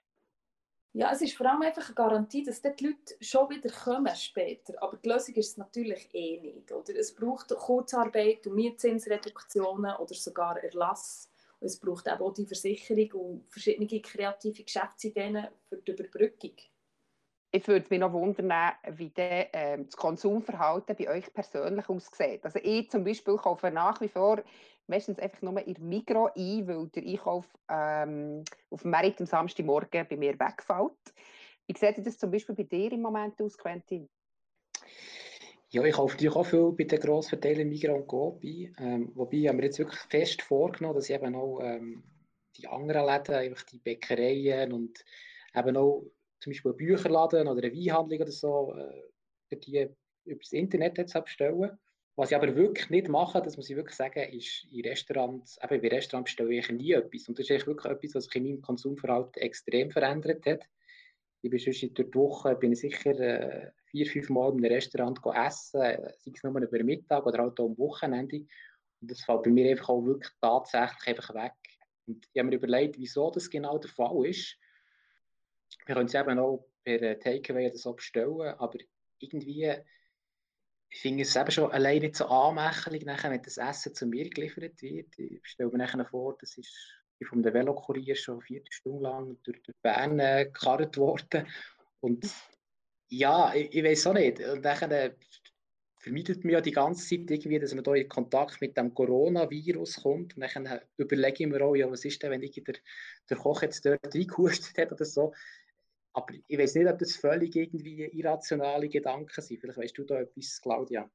Ja, 0.93 1.13
es 1.13 1.23
ist 1.23 1.37
vor 1.37 1.47
allem 1.47 1.63
einfach 1.63 1.87
eine 1.87 1.95
Garantie, 1.95 2.43
dass 2.43 2.63
die 2.63 2.69
Leute 2.69 3.15
schon 3.21 3.49
wieder 3.49 3.71
kommen 3.71 4.15
später. 4.17 4.75
Aber 4.83 4.97
die 4.97 5.09
Lösung 5.09 5.37
ist 5.37 5.51
es 5.51 5.57
natürlich 5.57 6.13
eh 6.13 6.41
nicht. 6.41 6.73
Oder 6.73 6.97
es 6.97 7.15
braucht 7.15 7.49
Kurzarbeit 7.51 8.45
und 8.49 8.57
Mietzinsreduktionen 8.57 9.95
oder 9.97 10.15
sogar 10.15 10.59
Erlass. 10.59 11.31
Und 11.61 11.67
es 11.67 11.79
braucht 11.79 12.09
eben 12.09 12.21
auch 12.21 12.33
die 12.33 12.47
Versicherung 12.47 13.13
und 13.13 13.53
verschiedene 13.53 14.01
kreative 14.01 14.65
Geschäftsideen 14.65 15.47
für 15.69 15.77
die 15.77 15.93
Überbrückung. 15.93 16.57
Ich 17.53 17.67
würde 17.67 17.87
mich 17.91 17.99
noch 18.01 18.13
wundern, 18.13 18.73
wie 18.93 19.11
der, 19.11 19.53
ähm, 19.55 19.87
das 19.87 19.97
Konsumverhalten 19.97 20.97
bei 20.97 21.09
euch 21.09 21.33
persönlich 21.33 21.89
aussieht. 21.89 22.45
Also 22.45 22.61
ich 22.63 22.91
zum 22.91 23.05
Beispiel 23.05 23.37
kaufe 23.37 23.71
nach 23.71 24.01
wie 24.01 24.09
vor 24.09 24.43
meistens 24.91 25.19
einfach 25.19 25.41
nur 25.41 25.67
in 25.67 25.77
Migro 25.89 26.29
ein, 26.37 26.67
weil 26.67 26.89
der 26.89 27.05
Einkauf 27.05 27.47
ähm, 27.71 28.45
auf 28.69 28.83
dem 28.83 28.91
Merit 28.91 29.21
am 29.21 29.27
Samstagmorgen 29.27 30.07
bei 30.09 30.17
mir 30.17 30.39
wegfällt. 30.39 31.15
Wie 31.67 31.79
sieht 31.79 32.05
das 32.05 32.19
zum 32.19 32.31
Beispiel 32.31 32.55
bei 32.55 32.65
dir 32.65 32.93
im 32.93 33.01
Moment 33.01 33.41
aus, 33.41 33.57
Quentin? 33.57 34.09
Ja, 35.71 35.85
ich 35.85 35.95
kaufe 35.95 36.15
natürlich 36.15 36.35
auch 36.35 36.45
viel 36.45 36.73
bei 36.73 36.85
den 36.85 36.99
Grossverteilern 36.99 37.69
Migros 37.69 38.01
und 38.01 38.07
Coop 38.09 38.43
ein. 38.43 38.75
Ähm, 38.79 39.13
wobei 39.15 39.37
ich 39.37 39.53
mir 39.53 39.63
jetzt 39.63 39.79
wirklich 39.79 40.01
fest 40.01 40.43
vorgenommen, 40.43 40.97
dass 40.97 41.09
ich 41.09 41.15
eben 41.15 41.37
auch 41.37 41.61
ähm, 41.63 42.03
die 42.57 42.67
anderen 42.67 43.07
Läden, 43.07 43.35
einfach 43.37 43.63
die 43.63 43.79
Bäckereien 43.79 44.73
und 44.73 45.05
eben 45.55 45.77
auch 45.77 46.05
zum 46.41 46.51
Beispiel 46.51 46.73
einen 46.73 46.77
Bücherladen 46.79 47.47
oder 47.47 47.63
eine 47.63 47.73
Weinhandlung 47.73 48.21
oder 48.21 48.33
so, 48.33 48.75
äh, 48.75 49.57
die 49.57 49.89
über 50.25 50.41
das 50.41 50.53
Internet 50.53 50.99
jetzt 50.99 51.15
bestellen. 51.15 51.79
Was 52.21 52.31
ich 52.31 52.37
aber 52.37 52.55
wirklich 52.55 52.91
nicht 52.91 53.09
mache, 53.09 53.41
das 53.41 53.57
muss 53.57 53.71
ich 53.71 53.77
wirklich 53.77 53.97
sagen, 53.97 54.21
ist 54.35 54.67
in 54.71 54.85
Restaurants, 54.85 55.59
eben 55.63 55.81
bei 55.81 55.89
Restaurants 55.89 56.31
bestelle 56.31 56.55
ich 56.55 56.69
nie 56.69 56.93
etwas. 56.93 57.27
Und 57.27 57.39
das 57.39 57.49
ist 57.49 57.67
wirklich 57.67 57.91
etwas, 57.91 58.15
was 58.15 58.25
sich 58.25 58.35
in 58.35 58.43
meinem 58.43 58.61
Konsumverhalten 58.61 59.41
extrem 59.41 59.91
verändert 59.91 60.45
hat. 60.45 60.61
Ich 61.41 61.49
bin 61.49 61.59
schon 61.59 61.95
durch 61.95 62.11
die 62.11 62.15
Woche 62.15 62.55
bin 62.57 62.73
ich 62.73 62.81
sicher 62.81 63.19
äh, 63.19 63.71
vier, 63.87 64.05
fünf 64.05 64.29
Mal 64.29 64.51
in 64.51 64.59
einem 64.59 64.71
Restaurant 64.71 65.19
essen, 65.35 65.81
sei 65.81 66.13
es 66.27 66.43
nur 66.43 66.61
über 66.61 66.85
Mittag 66.85 67.25
oder 67.25 67.39
halt 67.39 67.59
auch 67.59 67.65
am 67.65 67.79
Wochenende. 67.79 68.45
Und 69.01 69.11
das 69.11 69.23
fällt 69.23 69.45
bei 69.45 69.51
mir 69.51 69.71
einfach 69.71 69.89
auch 69.89 70.05
wirklich 70.05 70.31
tatsächlich 70.43 71.17
einfach 71.17 71.35
weg. 71.35 71.55
Und 72.07 72.29
ich 72.35 72.39
habe 72.39 72.51
mir 72.51 72.57
überlegt, 72.57 72.99
wieso 72.99 73.31
das 73.31 73.49
genau 73.49 73.79
der 73.79 73.91
Fall 73.91 74.27
ist. 74.27 74.59
Wir 75.87 75.95
können 75.95 76.07
es 76.07 76.15
eben 76.15 76.39
auch 76.39 76.69
per 76.85 77.19
Takeaway 77.19 77.69
oder 77.69 77.79
so 77.79 77.95
bestellen, 77.95 78.57
aber 78.59 78.79
irgendwie 79.21 79.75
ich 80.91 81.01
finde 81.01 81.23
es 81.23 81.37
eben 81.37 81.51
schon 81.51 81.71
allein 81.71 82.01
nicht 82.01 82.17
so 82.17 82.27
anmächtig, 82.27 83.07
wenn 83.07 83.43
das 83.43 83.59
Essen 83.59 83.95
zu 83.95 84.07
mir 84.07 84.29
geliefert 84.29 84.83
wird. 84.83 85.19
Ich 85.19 85.41
stelle 85.45 85.71
mir 85.71 85.79
nachher 85.79 86.05
vor, 86.05 86.37
das 86.41 86.59
ist 86.59 87.01
von 87.29 87.43
der 87.43 87.55
Velokurier 87.55 88.17
schon 88.17 88.41
vier 88.41 88.63
Stunden 88.71 89.03
lang 89.03 89.37
durch, 89.43 89.63
durch 89.63 89.77
Bern 89.83 90.19
äh, 90.19 90.47
gekarrt 90.47 90.97
worden. 90.97 91.47
Und 92.01 92.29
ja, 93.09 93.55
ich, 93.55 93.75
ich 93.75 93.85
weiß 93.85 94.09
auch 94.09 94.15
nicht. 94.15 94.41
Und 94.41 94.63
dann 94.63 94.91
äh, 94.91 95.15
vermeidet 95.99 96.45
man 96.45 96.55
ja 96.55 96.61
die 96.61 96.73
ganze 96.73 97.07
Zeit 97.07 97.31
irgendwie, 97.31 97.59
dass 97.59 97.75
man 97.75 97.85
da 97.85 97.95
in 97.95 98.09
Kontakt 98.09 98.61
mit 98.61 98.77
dem 98.77 98.95
Coronavirus 98.95 100.03
kommt. 100.03 100.37
Und 100.37 100.43
dann 100.43 100.81
überlege 100.97 101.45
ich 101.45 101.51
mir 101.51 101.63
auch, 101.63 101.75
ja, 101.75 101.91
was 101.91 102.05
ist 102.05 102.23
denn, 102.23 102.31
wenn 102.31 102.43
ich 102.43 102.63
der, 102.65 102.75
der 103.29 103.37
Koch 103.37 103.63
jetzt 103.63 103.85
dort 103.85 104.01
reingehustet 104.15 104.79
hat 104.79 104.93
oder 104.93 105.05
so. 105.05 105.35
Aber 106.13 106.35
ich 106.47 106.59
weiß 106.59 106.75
nicht, 106.75 106.89
ob 106.89 106.99
das 106.99 107.17
völlig 107.17 107.55
irgendwie 107.55 108.05
irrationale 108.05 108.89
Gedanken 108.89 109.41
sind. 109.41 109.61
Vielleicht 109.61 109.79
weißt 109.79 109.99
du 109.99 110.05
da 110.05 110.21
etwas, 110.21 110.61
Claudia. 110.61 111.09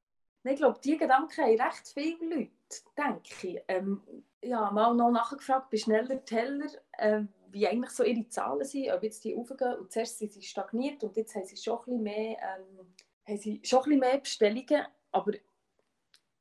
Ich 0.44 0.56
glaube, 0.56 0.78
diese 0.82 0.96
Gedanken 0.96 1.42
haben 1.42 1.60
recht 1.60 1.88
viele 1.92 2.34
Leute, 2.34 2.50
denke 2.96 3.48
ich. 3.48 3.60
Ähm, 3.66 4.00
ja, 4.42 4.70
mal 4.70 4.94
noch 4.94 5.10
nachgefragt 5.10 5.70
bei 5.70 5.76
schneller 5.76 6.24
Teller, 6.24 6.66
äh, 6.98 7.22
wie 7.50 7.66
eigentlich 7.66 7.90
so 7.90 8.04
ihre 8.04 8.28
Zahlen 8.28 8.64
sind, 8.64 8.92
ob 8.92 9.02
jetzt 9.02 9.24
die 9.24 9.34
aufgehen. 9.34 9.74
Und 9.74 9.90
zuerst 9.90 10.18
sind 10.18 10.32
sie 10.32 10.42
stagniert 10.42 11.02
und 11.02 11.16
jetzt 11.16 11.34
haben 11.34 11.44
sie 11.44 11.56
schon 11.56 11.78
ein 11.78 11.84
bisschen 11.84 12.02
mehr, 12.02 12.36
ähm, 12.38 12.94
haben 13.26 13.38
sie 13.38 13.60
schon 13.64 13.80
ein 13.80 13.84
bisschen 13.84 14.00
mehr 14.00 14.18
Bestellungen. 14.18 14.86
Aber 15.10 15.32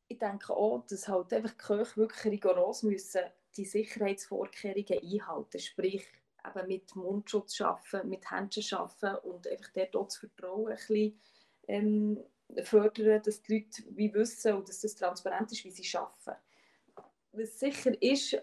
ich 0.07 0.19
denke 0.19 0.53
auch, 0.53 0.85
dass 0.87 1.07
halt 1.07 1.33
einfach 1.33 1.51
die 1.51 1.57
Köche 1.57 1.97
wirklich 1.97 2.25
rigoros 2.25 2.83
müssen 2.83 3.21
die 3.57 3.65
Sicherheitsvorkehrungen 3.65 4.99
einhalten. 5.01 5.59
Sprich, 5.59 6.05
eben 6.47 6.67
mit 6.67 6.95
Mundschutz 6.95 7.59
arbeiten, 7.61 8.09
mit 8.09 8.29
Händchen 8.29 8.77
arbeiten 8.77 9.27
und 9.27 9.47
einfach 9.47 9.71
dort 9.73 9.95
das 9.95 10.17
Vertrauen 10.17 10.67
ein 10.67 10.75
bisschen 10.75 11.19
ähm, 11.67 12.19
fördern, 12.63 13.21
dass 13.23 13.41
die 13.41 13.53
Leute 13.53 13.83
wie 13.95 14.13
wissen 14.13 14.53
und 14.53 14.69
dass 14.69 14.81
das 14.81 14.95
transparent 14.95 15.51
ist, 15.51 15.63
wie 15.63 15.71
sie 15.71 15.97
arbeiten. 15.97 16.39
Was 17.31 17.59
sicher 17.59 18.01
ist, 18.01 18.37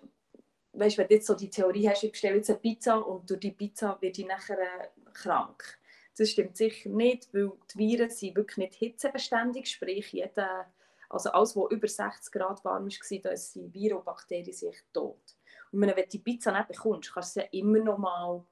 weißt, 0.72 0.98
wenn 0.98 1.08
du 1.08 1.14
jetzt 1.14 1.26
so 1.26 1.34
die 1.34 1.50
Theorie 1.50 1.88
hast, 1.88 2.02
ich 2.02 2.12
bestelle 2.12 2.36
jetzt 2.36 2.50
eine 2.50 2.58
Pizza 2.58 2.96
und 2.96 3.28
durch 3.28 3.40
die 3.40 3.52
Pizza 3.52 3.98
werde 4.00 4.20
ich 4.20 4.26
nachher 4.26 4.58
äh, 4.58 4.88
krank. 5.12 5.78
Das 6.16 6.30
stimmt 6.30 6.56
sicher 6.56 6.90
nicht, 6.90 7.32
weil 7.32 7.52
die 7.72 7.78
Viren 7.78 8.10
sind 8.10 8.36
wirklich 8.36 8.58
nicht 8.58 8.74
hitzebeständig, 8.74 9.70
sprich 9.70 10.12
jeder, 10.12 10.70
also 11.08 11.30
alles, 11.30 11.56
was 11.56 11.70
über 11.70 11.88
60 11.88 12.32
Grad 12.32 12.64
warm 12.64 12.86
war, 12.86 13.18
da 13.22 13.36
sind 13.36 13.72
Viren 13.72 13.98
und 13.98 14.04
Bakterien 14.04 14.52
sich 14.52 14.76
tot. 14.92 15.36
Und 15.72 15.80
wenn 15.80 15.88
du 15.88 16.06
die 16.06 16.18
Pizza 16.18 16.52
nicht 16.52 16.68
bekommst, 16.68 17.12
kannst 17.12 17.36
du 17.36 17.40
sie 17.40 17.58
immer 17.58 17.78
noch 17.78 17.98
mal 17.98 18.44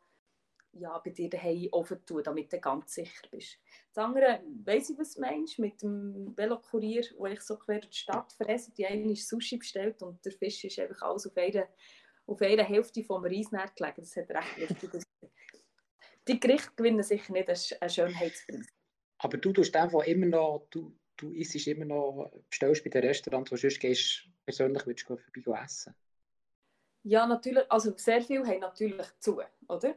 ja, 0.73 0.99
bei 0.99 1.11
dir 1.11 1.29
daheim 1.29 1.69
offen 1.73 2.05
tun, 2.07 2.23
damit 2.23 2.53
du 2.53 2.61
ganz 2.61 2.95
sicher 2.95 3.27
bist. 3.31 3.59
Das 3.93 4.05
andere, 4.05 4.41
weiss 4.65 4.91
ich, 4.91 4.99
was 4.99 5.15
du 5.15 5.21
meinst, 5.21 5.59
mit 5.59 5.83
dem 5.83 6.37
Velokurier, 6.37 7.05
wo 7.19 7.27
ich 7.27 7.41
so 7.41 7.57
quer 7.57 7.81
durch 7.81 7.91
die 7.91 7.99
Stadt 7.99 8.33
fresse, 8.33 8.73
die 8.73 8.87
eine 8.87 9.13
ist 9.13 9.29
Sushi 9.29 9.57
bestellt 9.57 10.03
und 10.03 10.25
der 10.25 10.33
Fisch 10.33 10.65
ist 10.65 10.79
einfach 10.79 11.03
alles 11.03 11.27
auf 11.27 11.37
einer, 11.37 11.69
auf 12.27 12.41
einer 12.41 12.65
Hälfte 12.65 13.03
vom 13.03 13.25
Reisnähr 13.25 13.71
gelegen. 13.77 13.97
Das 14.03 14.17
hat 14.17 14.31
recht 14.31 14.71
lustig 14.81 15.03
Die 16.29 16.39
Gerichte 16.39 16.71
gewinnen 16.77 17.03
sicher 17.03 17.33
nicht 17.33 17.49
einen 17.49 17.91
Schönheitspreis. 17.91 18.67
Aber 19.19 19.37
du 19.37 19.53
tust 19.53 19.75
einfach 19.77 20.05
immer 20.05 20.27
noch, 20.27 20.67
du, 20.71 20.97
du 21.17 21.33
isst 21.33 21.67
immer 21.67 21.85
noch, 21.85 22.31
bestellst 22.49 22.85
bei 22.85 22.91
den 22.91 23.05
Restaurants, 23.05 23.51
wo 23.51 23.57
sonst 23.57 23.81
gehst, 23.81 24.29
persönlich 24.47 24.87
würdest 24.87 25.09
du 25.09 25.17
vorbei 25.17 25.63
essen. 25.65 25.95
Ja, 27.03 27.27
natürlich, 27.27 27.65
also 27.71 27.93
sehr 27.97 28.23
viel 28.23 28.47
haben 28.47 28.61
natürlich 28.61 29.07
zu, 29.19 29.41
oder? 29.69 29.95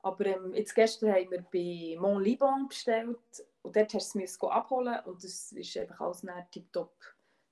Aber 0.00 0.26
ähm, 0.26 0.54
jetzt 0.54 0.74
gestern 0.74 1.12
haben 1.12 1.30
wir 1.30 1.44
bei 1.52 1.96
Mont 2.00 2.24
Liban 2.24 2.68
bestellt 2.68 3.18
und 3.62 3.74
dort 3.74 3.94
hast 3.94 4.14
du 4.14 4.20
es 4.20 4.40
abholen 4.42 5.00
und 5.04 5.22
das 5.22 5.52
ist 5.52 5.76
einfach 5.76 6.00
alles 6.00 6.24
tiptop 6.50 6.94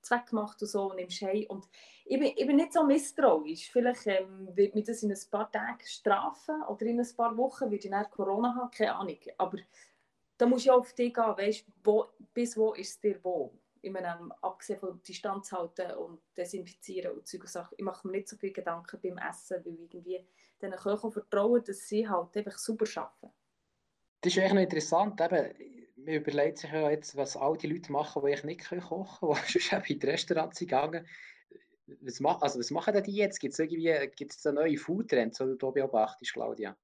zweckgemacht 0.05 0.61
und 0.61 0.67
so, 0.67 0.89
und 0.89 0.97
nimmst 0.97 1.21
heim. 1.21 1.45
Und 1.49 1.67
ich 2.05 2.19
bin, 2.19 2.33
ich 2.35 2.47
bin 2.47 2.55
nicht 2.55 2.73
so 2.73 2.83
misstrauisch. 2.83 3.71
Vielleicht 3.71 4.07
ähm, 4.07 4.49
wird 4.53 4.75
mich 4.75 4.85
das 4.85 5.03
in 5.03 5.11
ein 5.11 5.19
paar 5.29 5.51
Tagen 5.51 5.79
strafen 5.85 6.61
oder 6.63 6.85
in 6.85 6.99
ein 6.99 7.15
paar 7.17 7.35
Wochen 7.35 7.69
wird 7.71 7.85
ich 7.85 7.91
Corona 8.11 8.55
haben, 8.55 8.71
keine 8.71 8.95
Ahnung. 8.95 9.17
Aber 9.37 9.57
da 10.37 10.45
muss 10.45 10.63
ich 10.63 10.71
auch 10.71 10.79
auf 10.79 10.93
dich 10.93 11.13
gehen, 11.13 11.23
weißt, 11.23 11.65
wo, 11.83 12.05
bis 12.33 12.55
wo 12.55 12.73
ist 12.73 12.89
es 12.89 12.99
dir 12.99 13.19
wo? 13.23 13.51
Ich 13.85 13.91
meine, 13.91 14.17
abgesehen 14.41 14.79
von 14.79 15.01
Distanz 15.03 15.51
halten 15.51 15.91
und 15.91 16.19
desinfizieren 16.35 17.17
und 17.17 17.27
solche 17.27 17.47
Sachen. 17.47 17.75
Ich 17.77 17.83
mache 17.83 18.07
mir 18.07 18.13
nicht 18.17 18.27
so 18.27 18.35
viele 18.35 18.53
Gedanken 18.53 18.99
beim 19.01 19.17
Essen, 19.17 19.63
weil 19.63 19.73
irgendwie 19.73 20.25
den 20.61 20.71
Köchen 20.71 21.11
vertrauen, 21.11 21.63
dass 21.63 21.87
sie 21.87 22.07
halt 22.07 22.35
einfach 22.35 22.57
super 22.57 22.85
arbeiten. 22.99 23.33
Das 24.21 24.35
ist 24.35 24.41
echt 24.41 24.53
noch 24.55 24.61
interessant. 24.61 25.21
Eben, 25.21 25.53
man 25.97 26.15
überlegt 26.15 26.57
sich 26.57 26.71
ja 26.71 26.89
jetzt, 26.89 27.15
was 27.15 27.37
all 27.37 27.57
die 27.57 27.67
Leute 27.67 27.91
machen, 27.91 28.23
die 28.25 28.33
ich 28.33 28.43
nicht 28.43 28.67
kochen 28.67 29.05
können, 29.19 29.43
die 29.53 29.59
schon 29.59 29.83
in 29.83 29.99
die 29.99 30.07
Restaurants 30.07 30.59
gegangen 30.59 31.05
was, 32.01 32.19
mach, 32.19 32.41
also 32.41 32.59
was 32.59 32.71
machen 32.71 33.01
die 33.03 33.15
jetzt? 33.15 33.39
Gibt 33.39 33.53
es 33.53 33.59
irgendwie 33.59 34.09
gibt's 34.15 34.41
da 34.41 34.51
neue 34.51 34.77
Foodtrends, 34.77 35.37
die 35.37 35.57
du 35.57 35.71
beobachtest, 35.71 36.33
Claudia? 36.33 36.75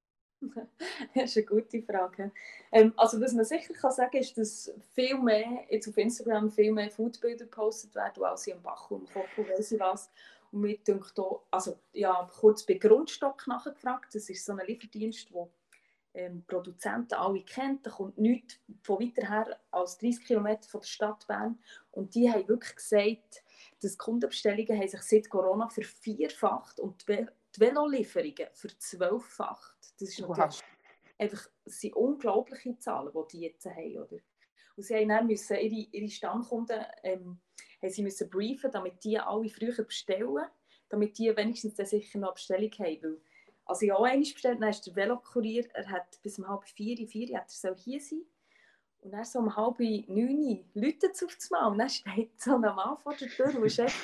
das 1.16 1.36
ist 1.36 1.38
eine 1.38 1.46
gute 1.46 1.82
Frage. 1.82 2.32
Ähm, 2.72 2.94
also 2.98 3.22
was 3.22 3.34
man 3.34 3.46
sicher 3.46 3.74
kann 3.74 3.92
sagen 3.92 4.18
ist, 4.18 4.38
dass 4.38 4.74
viel 4.94 5.18
mehr 5.18 5.66
jetzt 5.70 5.88
auf 5.88 5.98
Instagram 5.98 6.50
viel 6.50 6.72
mehr 6.72 6.90
Foodbilder 6.90 7.46
gepostet 7.46 7.94
werden, 7.96 8.24
als 8.24 8.44
sie 8.44 8.54
am 8.54 8.62
Bach 8.62 8.90
und 8.92 9.12
Kochen, 9.12 9.48
weiß 9.48 9.74
ich 9.74 9.80
was. 9.80 10.10
Und 10.52 10.62
mir 10.62 10.78
denkt 10.78 11.18
auch, 11.20 11.44
also 11.52 11.78
ja, 11.94 12.30
kurz 12.40 12.66
bei 12.66 12.74
Grundstock 12.74 13.48
nachgefragt, 13.48 14.16
das 14.16 14.30
ist 14.30 14.46
so 14.46 14.54
ein 14.54 14.66
Lieferdienst, 14.66 15.32
wo 15.32 15.50
ähm, 16.14 16.44
Produzenten 16.46 17.14
alle 17.14 17.42
kennt, 17.42 17.86
da 17.86 17.92
kommt 17.92 18.18
nichts 18.18 18.60
von 18.84 19.00
weiter 19.00 19.30
her 19.30 19.60
als 19.72 19.98
30 19.98 20.26
Kilometer 20.26 20.68
von 20.68 20.82
der 20.82 20.88
Stadt 20.88 21.26
Bern 21.28 21.58
und 21.92 22.16
die 22.16 22.30
haben 22.30 22.48
wirklich 22.48 22.76
gesagt, 22.76 23.44
dass 23.82 23.98
Kundenbestellungen 23.98 24.78
haben 24.78 24.88
sich 24.88 25.02
seit 25.04 25.30
Corona 25.30 25.70
vervierfacht 25.70 26.80
und 26.80 27.06
Velolieferungen 27.60 28.48
verzwölffacht. 28.54 29.78
Das 30.00 30.10
ist 30.10 30.20
natürlich 30.20 30.62
wow. 30.62 30.64
einfach, 31.18 31.50
das 31.66 31.80
sind 31.80 31.96
unglaubliche 31.96 32.78
Zahlen, 32.80 33.12
die 33.14 33.38
die 33.38 33.42
jetzt 33.42 33.66
haben, 33.66 33.98
oder? 33.98 34.18
Und 34.78 34.84
sie 34.84 34.96
haben 34.96 35.10
dann 35.10 35.28
müssen 35.28 35.58
ihre, 35.58 35.88
ihre 35.92 36.10
Stammkunden 36.10 36.86
ähm, 37.04 37.40
haben 37.82 37.92
sie 37.92 38.04
müssen 38.04 38.30
briefen, 38.30 38.72
damit 38.72 39.04
die 39.04 39.20
alle 39.20 39.50
früher 39.50 39.84
bestellen, 39.84 40.46
damit 40.90 41.18
die 41.18 41.36
wenigstens 41.36 41.76
dann 41.76 41.86
sicher 41.86 42.20
noch 42.20 42.34
Bestellung 42.34 42.72
haben. 42.80 43.02
Weil, 43.02 43.22
also 43.66 43.86
ich 43.86 43.92
habe 43.92 44.00
auch 44.00 44.06
einmal 44.06 44.32
bestellt, 44.32 44.62
dann 44.62 44.70
ist 44.70 44.86
der 44.88 44.96
Velokurier, 44.96 45.68
er 45.74 45.90
hat 45.90 46.22
bis 46.22 46.40
um 46.40 46.48
halb 46.48 46.68
vier, 46.68 47.08
vier 47.08 47.38
hat 47.38 47.46
er 47.46 47.50
soll 47.50 47.76
hier 47.78 48.00
sein. 48.00 48.24
Und 49.02 49.12
dann 49.12 49.26
so 49.26 49.40
um 49.40 49.56
halb 49.56 49.80
neun 49.80 50.64
läutet 50.74 51.16
es 51.16 51.24
auf 51.24 51.36
das 51.36 51.50
Mal 51.50 51.68
und 51.68 51.80
dann 51.80 51.90
steht 51.90 52.40
so 52.40 52.56
ein 52.56 52.62
Mann 52.62 52.98
vor 52.98 53.16
der 53.16 53.30
Tür 53.30 53.56
und 53.56 53.66
ist 53.66 53.80
echt, 53.80 53.96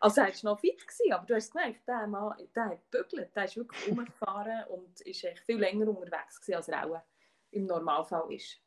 also 0.00 0.22
er 0.22 0.28
war 0.28 0.52
noch 0.52 0.60
fit, 0.60 0.80
gewesen, 0.80 1.12
aber 1.12 1.26
du 1.26 1.34
hast 1.34 1.52
gemerkt, 1.52 1.86
der 1.86 2.06
Mann, 2.06 2.34
der 2.54 2.64
hat 2.64 2.90
gebügelt, 2.90 3.36
der 3.36 3.44
ist 3.44 3.56
wirklich 3.56 3.88
umgefahren 3.88 4.64
und 4.68 5.00
ist 5.02 5.24
echt 5.24 5.44
viel 5.44 5.58
länger 5.58 5.88
unterwegs 5.88 6.40
gewesen, 6.40 6.56
als 6.56 6.68
er 6.68 6.86
auch 6.86 7.02
im 7.50 7.66
Normalfall 7.66 8.32
ist. 8.32 8.58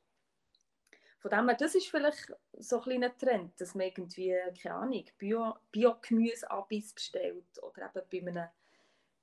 Von 1.19 1.31
dem 1.31 1.47
her, 1.47 1.57
das 1.57 1.73
ist 1.73 1.87
vielleicht 1.87 2.33
so 2.59 2.77
ein 2.77 2.83
kleiner 2.83 3.17
Trend, 3.17 3.59
dass 3.59 3.75
man 3.75 3.87
irgendwie, 3.87 4.35
keine 4.61 4.75
Ahnung, 4.75 5.05
Bio-Gemüse 5.17 6.47
Bio 6.47 6.65
bestellt 6.93 7.63
oder 7.63 7.91
eben 7.95 8.07
bei 8.11 8.29
einem 8.29 8.49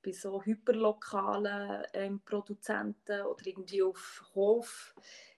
bei 0.02 0.12
so 0.12 0.43
hyperlokalen 0.43 1.85
ähm, 1.93 2.23
Produzenten 2.25 3.21
oder 3.21 3.47
irgendwie 3.47 3.83
auf 3.83 4.25
Hof, 4.35 4.95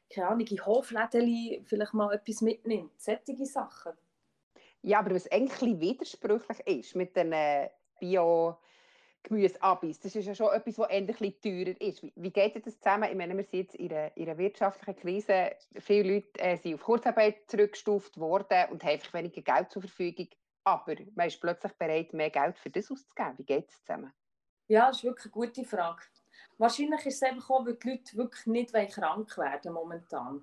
keine 0.09 0.29
Ahnung, 0.29 0.47
in 0.47 0.65
Hofläden 0.65 1.65
vielleicht 1.67 1.95
mal 1.95 2.15
etwas 2.15 2.43
mitnimmt. 2.43 2.93
Solche 3.01 3.45
Sachen. 3.45 3.93
Ja, 4.83 4.99
aber 4.99 5.15
was 5.15 5.31
eigentlich 5.31 5.81
widersprüchlich 5.81 6.61
ist 6.67 6.97
mit 6.97 7.17
den 7.17 7.33
äh, 7.33 7.71
Bio- 8.01 8.59
Gemüseabis, 9.23 10.01
das 10.01 10.17
ist 10.17 10.27
ja 10.27 10.35
schon 10.35 10.53
etwas, 10.53 10.79
was 10.79 10.91
endlich 10.91 11.41
teurer 11.41 11.81
ist. 11.81 12.03
Wie, 12.03 12.13
wie 12.17 12.31
geht 12.33 12.67
das 12.67 12.81
zusammen? 12.81 13.09
Ich 13.09 13.17
meine, 13.17 13.37
wir 13.37 13.45
sind 13.45 13.61
jetzt 13.61 13.77
in 13.77 13.93
einer, 13.93 14.17
in 14.17 14.29
einer 14.29 14.37
wirtschaftlichen 14.37 14.97
Krise. 14.97 15.53
Viele 15.79 16.15
Leute 16.15 16.41
äh, 16.41 16.57
sind 16.57 16.75
auf 16.75 16.83
Kurzarbeit 16.83 17.49
zurückgestuft 17.49 18.19
worden 18.19 18.67
und 18.71 18.83
haben 18.83 18.91
einfach 18.91 19.15
weniger 19.15 19.43
Geld 19.43 19.71
zur 19.71 19.83
Verfügung. 19.83 20.29
Aber 20.65 20.97
man 21.15 21.29
ist 21.29 21.41
plötzlich 21.41 21.73
bereit, 21.75 22.13
mehr 22.13 22.31
Geld 22.31 22.59
für 22.59 22.71
das 22.71 22.91
auszugeben. 22.91 23.39
Wie 23.39 23.45
geht 23.45 23.69
das 23.69 23.81
zusammen? 23.85 24.13
Ja, 24.67 24.89
das 24.89 24.97
ist 24.97 25.05
wirklich 25.05 25.27
eine 25.27 25.33
gute 25.33 25.65
Frage. 25.65 26.03
Wahrscheinlich 26.59 27.07
ist 27.07 27.17
es 27.17 27.23
einfach 27.23 27.51
auch, 27.51 27.67
weil 27.67 27.75
die 27.75 27.91
Leute 27.91 28.17
wirklich 28.17 28.47
nicht 28.47 28.73
krank 28.73 29.39
werden 29.39 29.73
momentan. 29.73 30.43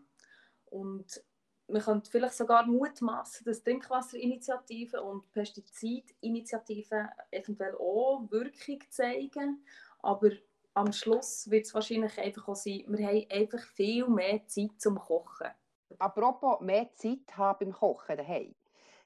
Und 0.65 1.21
man 1.69 1.81
könnte 1.81 2.09
vielleicht 2.09 2.35
sogar 2.35 2.65
mutmaßen, 2.65 3.45
dass 3.45 3.63
Trinkwasserinitiativen 3.63 4.99
und 4.99 5.31
Pestizidinitiativen 5.31 7.09
eventuell 7.31 7.75
auch 7.75 8.25
Wirkung 8.29 8.79
zeigen. 8.89 9.63
Aber 10.01 10.29
am 10.73 10.91
Schluss 10.91 11.49
wird 11.49 11.65
es 11.65 11.73
wahrscheinlich 11.73 12.17
einfach 12.19 12.47
auch 12.47 12.55
sein, 12.55 12.83
wir 12.87 13.07
haben 13.07 13.25
einfach 13.29 13.61
viel 13.61 14.07
mehr 14.07 14.45
Zeit 14.47 14.71
zum 14.77 14.97
Kochen. 14.97 15.47
Apropos 15.97 16.61
mehr 16.61 16.89
Zeit 16.93 17.35
haben 17.35 17.59
beim 17.59 17.73
Kochen 17.73 18.17
daheim. 18.17 18.55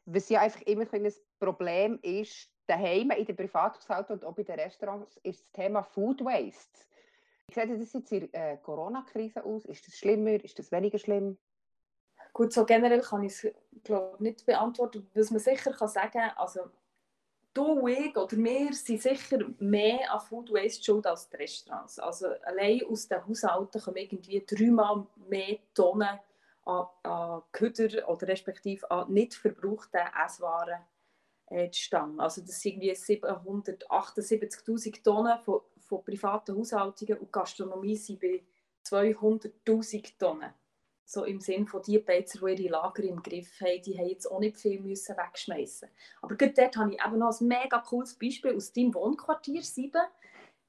Was 0.05 0.29
ja 0.29 0.41
einfach 0.41 0.61
immer 0.61 0.85
ein 0.91 1.13
Problem 1.39 1.99
ist, 2.01 2.49
daheim 2.67 3.11
in 3.11 3.25
den 3.25 3.35
Privathaushalten 3.35 4.15
und 4.15 4.25
auch 4.25 4.35
bei 4.35 4.43
den 4.43 4.59
Restaurants, 4.59 5.17
ist 5.23 5.41
das 5.41 5.51
Thema 5.51 5.83
Food 5.83 6.23
Waste. 6.23 6.79
Wie 7.47 7.53
sieht 7.53 7.69
das 7.69 7.93
jetzt 7.93 8.11
in 8.11 8.31
der 8.31 8.53
äh, 8.53 8.57
Corona-Krise 8.57 9.43
aus? 9.43 9.65
Ist 9.65 9.87
das 9.87 9.95
schlimmer? 9.95 10.43
Ist 10.43 10.59
das 10.59 10.71
weniger 10.71 10.97
schlimm? 10.97 11.37
Gut, 12.33 12.51
so 12.51 12.65
generell 12.65 13.01
kann 13.01 13.23
ich 13.23 13.33
es 13.33 13.47
nicht 14.19 14.45
beantworten. 14.45 15.07
Was 15.13 15.29
man 15.29 15.39
sicher 15.39 15.71
kann 15.71 15.87
sagen 15.87 16.31
also 16.35 16.61
du, 17.53 17.87
ich 17.87 18.17
oder 18.17 18.35
wir 18.35 18.73
sind 18.73 19.01
sicher 19.01 19.37
mehr 19.59 20.11
an 20.11 20.19
Food 20.19 20.51
Waste 20.51 20.83
schuld 20.83 21.05
als 21.05 21.29
die 21.29 21.37
Restaurants. 21.37 21.99
Also 21.99 22.27
allein 22.43 22.81
aus 22.89 23.07
den 23.07 23.25
Haushalten 23.27 23.79
kommen 23.79 23.97
irgendwie 23.97 24.43
dreimal 24.45 25.05
mehr 25.29 25.59
Tonnen 25.75 26.19
an, 26.65 26.87
an 27.03 27.43
Köder 27.51 28.09
oder 28.09 28.27
respektive 28.27 28.89
an 28.89 29.13
nicht 29.13 29.35
verbrauchten 29.35 30.01
Esswaren 30.25 30.81
äh. 31.51 31.69
Also 32.17 32.41
das 32.41 32.59
sind 32.59 32.81
irgendwie 32.81 32.93
778'000 32.93 35.03
Tonnen 35.03 35.37
von, 35.39 35.61
von 35.77 36.03
privaten 36.03 36.57
Haushaltungen 36.57 37.19
und 37.19 37.31
Gastronomie 37.31 37.97
sind 37.97 38.19
bei 38.19 38.43
200'000 38.85 40.17
Tonnen 40.17 40.51
so 41.05 41.25
im 41.25 41.39
Sinn 41.39 41.67
von 41.67 41.81
die 41.81 41.99
Beizer, 41.99 42.45
die 42.45 42.63
ihre 42.63 42.73
Lager 42.73 43.03
im 43.03 43.21
Griff 43.21 43.59
haben, 43.61 43.81
die 43.81 43.97
haben 43.97 44.07
jetzt 44.07 44.29
auch 44.29 44.39
nicht 44.39 44.57
viel 44.57 44.79
müssen 44.79 45.17
wegschmeißen. 45.17 45.89
Aber 46.21 46.35
gerade 46.35 46.53
dort 46.53 46.77
habe 46.77 46.93
ich 46.93 47.05
eben 47.05 47.19
noch 47.19 47.39
ein 47.39 47.47
mega 47.47 47.79
cooles 47.79 48.15
Beispiel 48.15 48.55
aus 48.55 48.71
deinem 48.71 48.93
Wohnquartier 48.93 49.61
7. 49.61 49.91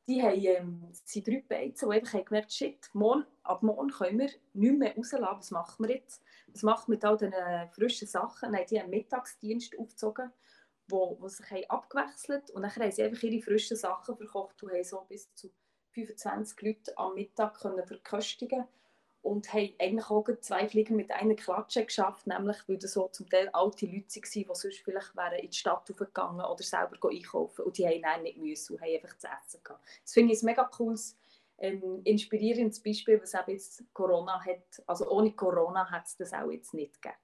Die 0.07 0.23
haben, 0.23 0.45
ähm, 0.45 0.89
sind 0.93 1.27
drei 1.27 1.43
Beizen, 1.49 1.89
die 1.89 1.97
einfach 1.97 2.15
haben 2.15 2.25
gemerkt 2.27 2.53
shit, 2.53 2.91
morgen, 2.93 3.25
ab 3.43 3.63
morgen 3.63 3.91
können 3.91 4.19
wir 4.19 4.31
nicht 4.53 4.79
mehr 4.79 4.95
rauslassen. 4.97 5.39
Was 5.39 5.51
machen 5.51 5.87
wir 5.87 5.95
jetzt? 5.95 6.23
Was 6.49 6.63
macht 6.63 6.89
mit 6.89 7.05
all 7.05 7.17
diesen 7.17 7.35
frischen 7.73 8.07
Sachen? 8.07 8.53
Dann 8.53 8.61
haben 8.61 8.67
die 8.69 8.79
einen 8.79 8.91
Mittagsdienst 8.91 9.79
aufgezogen, 9.79 10.31
wo, 10.89 11.17
wo 11.21 11.29
sich 11.29 11.51
haben 11.51 11.71
abgewechselt 11.71 12.51
und 12.51 12.63
dann 12.63 12.75
haben 12.75 12.91
sie 12.91 13.03
einfach 13.03 13.23
ihre 13.23 13.43
frischen 13.43 13.77
Sachen 13.79 14.17
verkocht 14.17 14.63
und 14.63 14.73
haben 14.73 14.85
so 14.85 15.01
bis 15.09 15.35
zu 15.35 15.51
25 15.93 16.61
Leute 16.61 16.99
am 16.99 17.15
Mittag 17.15 17.61
können 17.61 17.87
verköstigen 17.87 18.67
und 19.25 19.51
haben 19.55 19.73
eigentlich 19.79 20.11
auch 20.11 20.27
zwei 20.41 20.69
Fliegen 20.69 20.97
mit 20.97 21.11
einer 21.11 21.35
Klatsche 21.35 21.85
geschafft, 21.85 22.27
nämlich 22.27 22.59
weil 22.67 22.77
das 22.77 22.93
so 22.93 23.09
zum 23.09 23.29
Teil 23.29 23.49
alte 23.55 23.87
Leute 23.87 24.21
waren, 24.21 24.31
die 24.33 24.47
sonst 24.53 24.79
vielleicht 24.85 25.17
wären 25.17 25.39
in 25.39 25.51
die 25.51 25.57
Stadt 25.57 25.87
gegangen 25.87 26.45
oder 26.45 26.63
selber 26.63 27.09
einkaufen 27.09 27.63
und 27.65 27.79
die 27.79 27.87
haben 27.87 28.03
dann 28.03 28.23
nicht 28.23 28.37
müssen 28.37 28.75
und 28.75 28.83
haben 28.83 28.95
einfach 28.95 29.17
zu 29.17 29.27
essen 29.27 29.61
gehabt. 29.65 29.83
Das 30.03 30.13
finde 30.13 30.35
ich 30.35 30.43
ein 30.43 30.47
mega 30.47 30.65
cooles, 30.65 31.17
ähm, 31.57 32.03
inspirierendes 32.05 32.83
Beispiel, 32.83 33.21
was 33.21 33.33
eben 33.33 33.53
jetzt 33.53 33.83
Corona 33.95 34.45
hat, 34.45 34.83
also 34.87 35.11
ohne 35.11 35.33
Corona 35.33 35.91
hat 35.91 36.07
es 36.07 36.17
das 36.19 36.35
auch 36.35 36.51
jetzt 36.51 36.75
nicht 36.75 37.01
gegeben. 37.01 37.17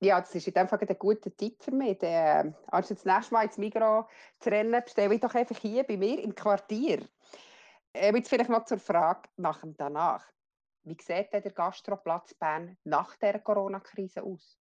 Ja, 0.00 0.20
das 0.20 0.34
ist 0.34 0.46
in 0.46 0.52
dem 0.52 0.68
Fall 0.68 0.78
ein 0.86 0.98
guter 0.98 1.34
Tipp 1.34 1.62
für 1.62 1.70
mich. 1.70 1.96
Der, 1.98 2.52
als 2.66 2.88
das 2.88 3.02
nächste 3.06 3.32
Mal 3.32 3.46
ins 3.46 3.56
Migros 3.56 4.04
zu 4.40 4.50
rennen, 4.50 4.82
bestelle 4.84 5.14
ich 5.14 5.20
doch 5.22 5.34
einfach 5.34 5.56
hier 5.56 5.84
bei 5.84 5.96
mir 5.96 6.22
im 6.22 6.34
Quartier. 6.34 7.00
Äh, 7.94 8.14
jetzt 8.14 8.28
vielleicht 8.28 8.50
noch 8.50 8.66
zur 8.66 8.78
Frage 8.78 9.22
nach 9.38 9.60
dem 9.62 9.74
danach. 9.74 10.35
Wie 10.86 10.96
sieht 11.00 11.32
der 11.32 11.40
Gastroplatz 11.50 12.32
Bern 12.34 12.76
nach 12.84 13.16
der 13.16 13.40
Corona-Krise 13.40 14.22
aus? 14.22 14.56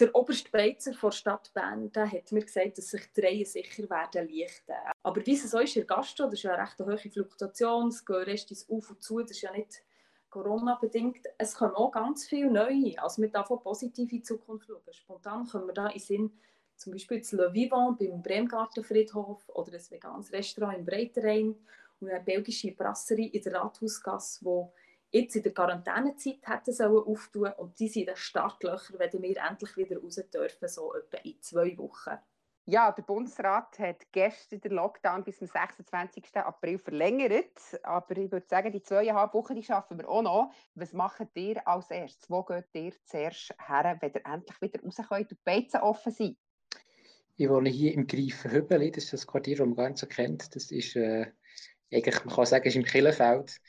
Der 0.00 0.14
oberste 0.14 0.50
Beizer 0.50 0.92
der 0.92 1.10
Stadt 1.10 1.52
Bern 1.52 1.92
der 1.92 2.10
hat 2.10 2.32
mir 2.32 2.42
gesagt, 2.42 2.78
dass 2.78 2.88
sich 2.88 3.12
die 3.12 3.20
Reihen 3.20 3.44
sicher 3.44 3.88
werden 3.90 4.28
lichten. 4.28 4.72
Aber 5.02 5.26
wie 5.26 5.34
es 5.34 5.44
ist 5.44 5.76
in 5.76 5.86
der 5.86 5.94
Gastro, 5.94 6.24
das 6.24 6.34
ist 6.34 6.44
ja 6.44 6.54
eine 6.54 6.62
recht 6.62 6.80
hohe 6.80 6.96
Fluktuation, 6.96 7.88
es 7.88 8.02
geht 8.02 8.26
recht 8.26 8.50
auf 8.50 8.90
und 8.90 9.02
zu, 9.02 9.20
das 9.20 9.32
ist 9.32 9.42
ja 9.42 9.52
nicht 9.52 9.84
Corona-bedingt. 10.30 11.26
Es 11.36 11.54
kommen 11.54 11.74
auch 11.74 11.92
ganz 11.92 12.26
viele 12.26 12.50
neue, 12.50 12.94
also 13.02 13.20
wir 13.20 13.28
dürfen 13.28 13.60
positiv 13.60 14.10
in 14.10 14.20
die 14.20 14.22
Zukunft 14.22 14.68
schauen. 14.68 14.80
Spontan 14.90 15.46
können 15.46 15.66
wir 15.66 15.74
da 15.74 15.88
in 15.88 16.00
Sinn 16.00 16.32
zum 16.76 16.92
Beispiel 16.94 17.18
das 17.18 17.32
Le 17.32 17.52
Vivant 17.52 17.98
beim 17.98 18.22
Bremgartenfriedhof 18.22 19.46
oder 19.50 19.74
ein 19.74 19.90
veganes 19.90 20.32
Restaurant 20.32 20.78
im 20.78 20.86
Breiterein 20.86 21.54
und 22.00 22.08
eine 22.08 22.24
belgische 22.24 22.72
Brasserie 22.72 23.28
in 23.28 23.42
der 23.42 23.52
Rathausgasse, 23.52 24.42
wo 24.46 24.72
jetzt 25.12 25.36
in 25.36 25.42
der 25.42 25.54
Quarantänezeit 25.54 26.40
hätten 26.42 26.72
sollen 26.72 27.04
auftun 27.04 27.52
und 27.58 27.78
die 27.78 27.88
sind 27.88 28.02
in 28.02 28.06
den 28.06 28.16
Startlöchern, 28.16 28.98
wenn 28.98 29.22
wir 29.22 29.36
endlich 29.36 29.76
wieder 29.76 30.00
raus 30.00 30.20
dürfen, 30.32 30.68
so 30.68 30.94
etwa 30.94 31.18
in 31.18 31.40
zwei 31.40 31.76
Wochen. 31.78 32.18
Ja, 32.64 32.92
der 32.92 33.02
Bundesrat 33.02 33.76
hat 33.80 34.06
gestern 34.12 34.60
den 34.60 34.72
Lockdown 34.72 35.24
bis 35.24 35.38
zum 35.38 35.48
26. 35.48 36.36
April 36.36 36.78
verlängert. 36.78 37.58
Aber 37.82 38.16
ich 38.16 38.30
würde 38.30 38.46
sagen, 38.48 38.70
die 38.70 38.82
zweieinhalb 38.82 39.34
Wochen 39.34 39.56
die 39.56 39.64
schaffen 39.64 39.98
wir 39.98 40.08
auch 40.08 40.22
noch. 40.22 40.52
Was 40.76 40.92
macht 40.92 41.26
ihr 41.34 41.66
als 41.66 41.90
erstes? 41.90 42.30
Wo 42.30 42.44
geht 42.44 42.66
ihr 42.74 42.92
zuerst 43.04 43.52
her, 43.66 43.98
wenn 44.00 44.12
ihr 44.12 44.24
endlich 44.24 44.60
wieder 44.60 44.80
raus 44.80 44.96
könnt 44.96 45.22
und 45.22 45.30
die 45.32 45.38
Beizen 45.44 45.80
offen 45.80 46.12
sind? 46.12 46.38
Ich 47.36 47.48
wohne 47.48 47.68
hier 47.68 47.94
im 47.94 48.06
Greifenhübeli. 48.06 48.92
Das 48.92 49.04
ist 49.04 49.12
das 49.12 49.26
Quartier, 49.26 49.56
das 49.56 49.66
man 49.66 49.74
gar 49.74 49.88
nicht 49.88 49.98
so 49.98 50.06
kennt. 50.06 50.54
Das 50.54 50.70
ist, 50.70 50.94
äh, 50.94 51.32
eigentlich, 51.92 52.24
man 52.24 52.34
kann 52.34 52.46
sagen, 52.46 52.68
ist 52.68 52.76
im 52.76 52.84
Killenfeld. 52.84 53.60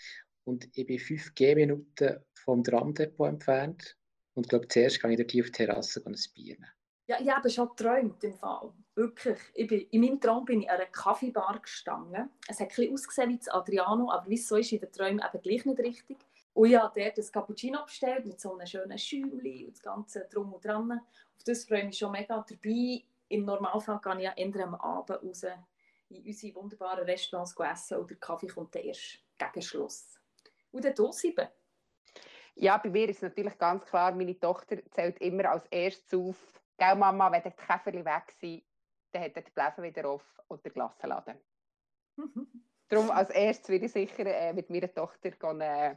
Und 0.45 0.69
ich 0.73 0.85
bin 0.85 0.99
fünf 0.99 1.33
Gehminuten 1.35 2.23
vom 2.33 2.63
Tramdepot 2.63 3.29
entfernt. 3.29 3.97
Und 4.35 4.49
glaube, 4.49 4.67
zuerst 4.67 5.01
gehe 5.01 5.11
ich 5.11 5.17
dort 5.17 5.29
auf 5.29 5.51
die 5.51 5.51
Terrasse 5.51 6.03
ein 6.05 6.15
Bier 6.33 6.55
nehmen. 6.55 6.71
Ja, 7.05 7.19
ich 7.19 7.29
habe 7.29 7.49
schon 7.49 7.67
geträumt 7.69 8.23
im 8.23 8.33
Fall. 8.35 8.71
Wirklich. 8.95 9.37
Ich 9.53 9.67
bin, 9.67 9.81
in 9.91 10.01
meinem 10.01 10.21
Traum 10.21 10.45
bin 10.45 10.61
ich 10.61 10.69
an 10.69 10.77
einer 10.77 10.85
Kaffeebar 10.85 11.59
gestanden. 11.61 12.29
Es 12.47 12.59
hat 12.59 12.69
bisschen 12.69 12.93
ausgesehen 12.93 13.29
wie 13.29 13.37
das 13.37 13.49
Adriano, 13.49 14.09
aber 14.09 14.29
wie 14.29 14.37
so 14.37 14.55
ist 14.55 14.71
in 14.71 14.79
den 14.79 14.91
Träumen 14.91 15.19
eben 15.19 15.41
gleich 15.41 15.65
nicht 15.65 15.79
richtig. 15.79 16.17
Und 16.53 16.69
ich 16.69 16.77
habe 16.77 17.01
dort 17.01 17.17
ein 17.17 17.31
Cappuccino 17.31 17.83
bestellt 17.83 18.25
mit 18.25 18.39
so 18.39 18.53
einem 18.53 18.67
schönen 18.67 18.97
Schäumchen 18.97 19.65
und 19.65 19.73
das 19.73 19.81
Ganze 19.81 20.27
drum 20.31 20.53
und 20.53 20.63
dran. 20.63 20.91
Auf 20.91 21.43
das 21.45 21.65
freue 21.65 21.79
ich 21.79 21.85
mich 21.85 21.97
schon 21.97 22.11
mega 22.11 22.45
dabei. 22.47 23.03
Im 23.27 23.45
Normalfall 23.45 23.99
gehe 24.01 24.15
ich 24.17 24.23
ja 24.23 24.33
eher 24.35 24.63
am 24.63 24.75
Abend 24.75 25.23
raus 25.23 25.43
in 26.09 26.25
unsere 26.25 26.55
wunderbaren 26.55 27.05
Restaurants 27.05 27.55
essen 27.59 27.97
und 27.97 28.09
der 28.09 28.17
Kaffee 28.17 28.47
kommt 28.47 28.75
erst 28.75 29.19
gegen 29.37 29.61
Schluss. 29.61 30.19
Und 30.73 30.83
dann 30.83 31.11
sieben. 31.13 31.47
Ja, 32.55 32.77
bei 32.77 32.89
mir 32.89 33.09
ist 33.09 33.21
natürlich 33.21 33.57
ganz 33.57 33.85
klar, 33.85 34.11
meine 34.11 34.37
Tochter 34.37 34.77
zählt 34.91 35.19
immer 35.21 35.49
als 35.51 35.65
erstes 35.67 36.13
auf, 36.19 36.35
Gell, 36.77 36.95
Mama, 36.95 37.31
wenn 37.31 37.43
die 37.43 37.51
Käferli 37.51 38.03
weg 38.03 38.33
sind, 38.39 38.63
dann 39.11 39.23
hat 39.23 39.35
die 39.35 39.51
Bläser 39.51 39.83
wieder 39.83 40.09
auf 40.09 40.23
und 40.47 40.63
der 40.65 40.71
Glassenladen. 40.71 41.37
Darum 42.89 43.11
als 43.11 43.29
erstes 43.29 43.69
würde 43.69 43.85
ich 43.85 43.91
sicher 43.91 44.25
äh, 44.25 44.53
mit 44.53 44.69
meiner 44.69 44.93
Tochter 44.93 45.31
gehen, 45.31 45.61
äh, 45.61 45.95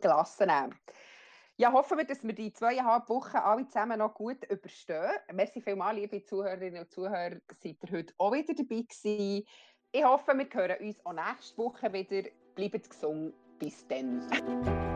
Glassen 0.00 0.46
nehmen. 0.46 0.78
Ja, 1.56 1.72
hoffen 1.72 1.98
wir, 1.98 2.04
dass 2.04 2.24
wir 2.24 2.32
die 2.32 2.52
zweieinhalb 2.52 3.08
Wochen 3.08 3.36
alle 3.36 3.66
zusammen 3.66 3.98
noch 3.98 4.14
gut 4.14 4.44
überstehen. 4.44 5.12
Merci 5.32 5.60
vielmals, 5.60 5.98
liebe 5.98 6.24
Zuhörerinnen 6.24 6.82
und 6.82 6.90
Zuhörer, 6.90 7.36
seid 7.58 7.76
ihr 7.82 7.90
heute 7.90 8.14
auch 8.16 8.32
wieder 8.32 8.54
dabei 8.54 8.82
gewesen. 8.82 9.46
Ich 9.92 10.04
hoffe, 10.04 10.32
wir 10.38 10.48
hören 10.50 10.86
uns 10.86 11.04
auch 11.04 11.12
nächste 11.12 11.58
Woche 11.58 11.92
wieder. 11.92 12.30
Bleibt 12.54 12.88
gesund. 12.88 13.34
Bis 13.60 13.86
dann. 13.88 14.22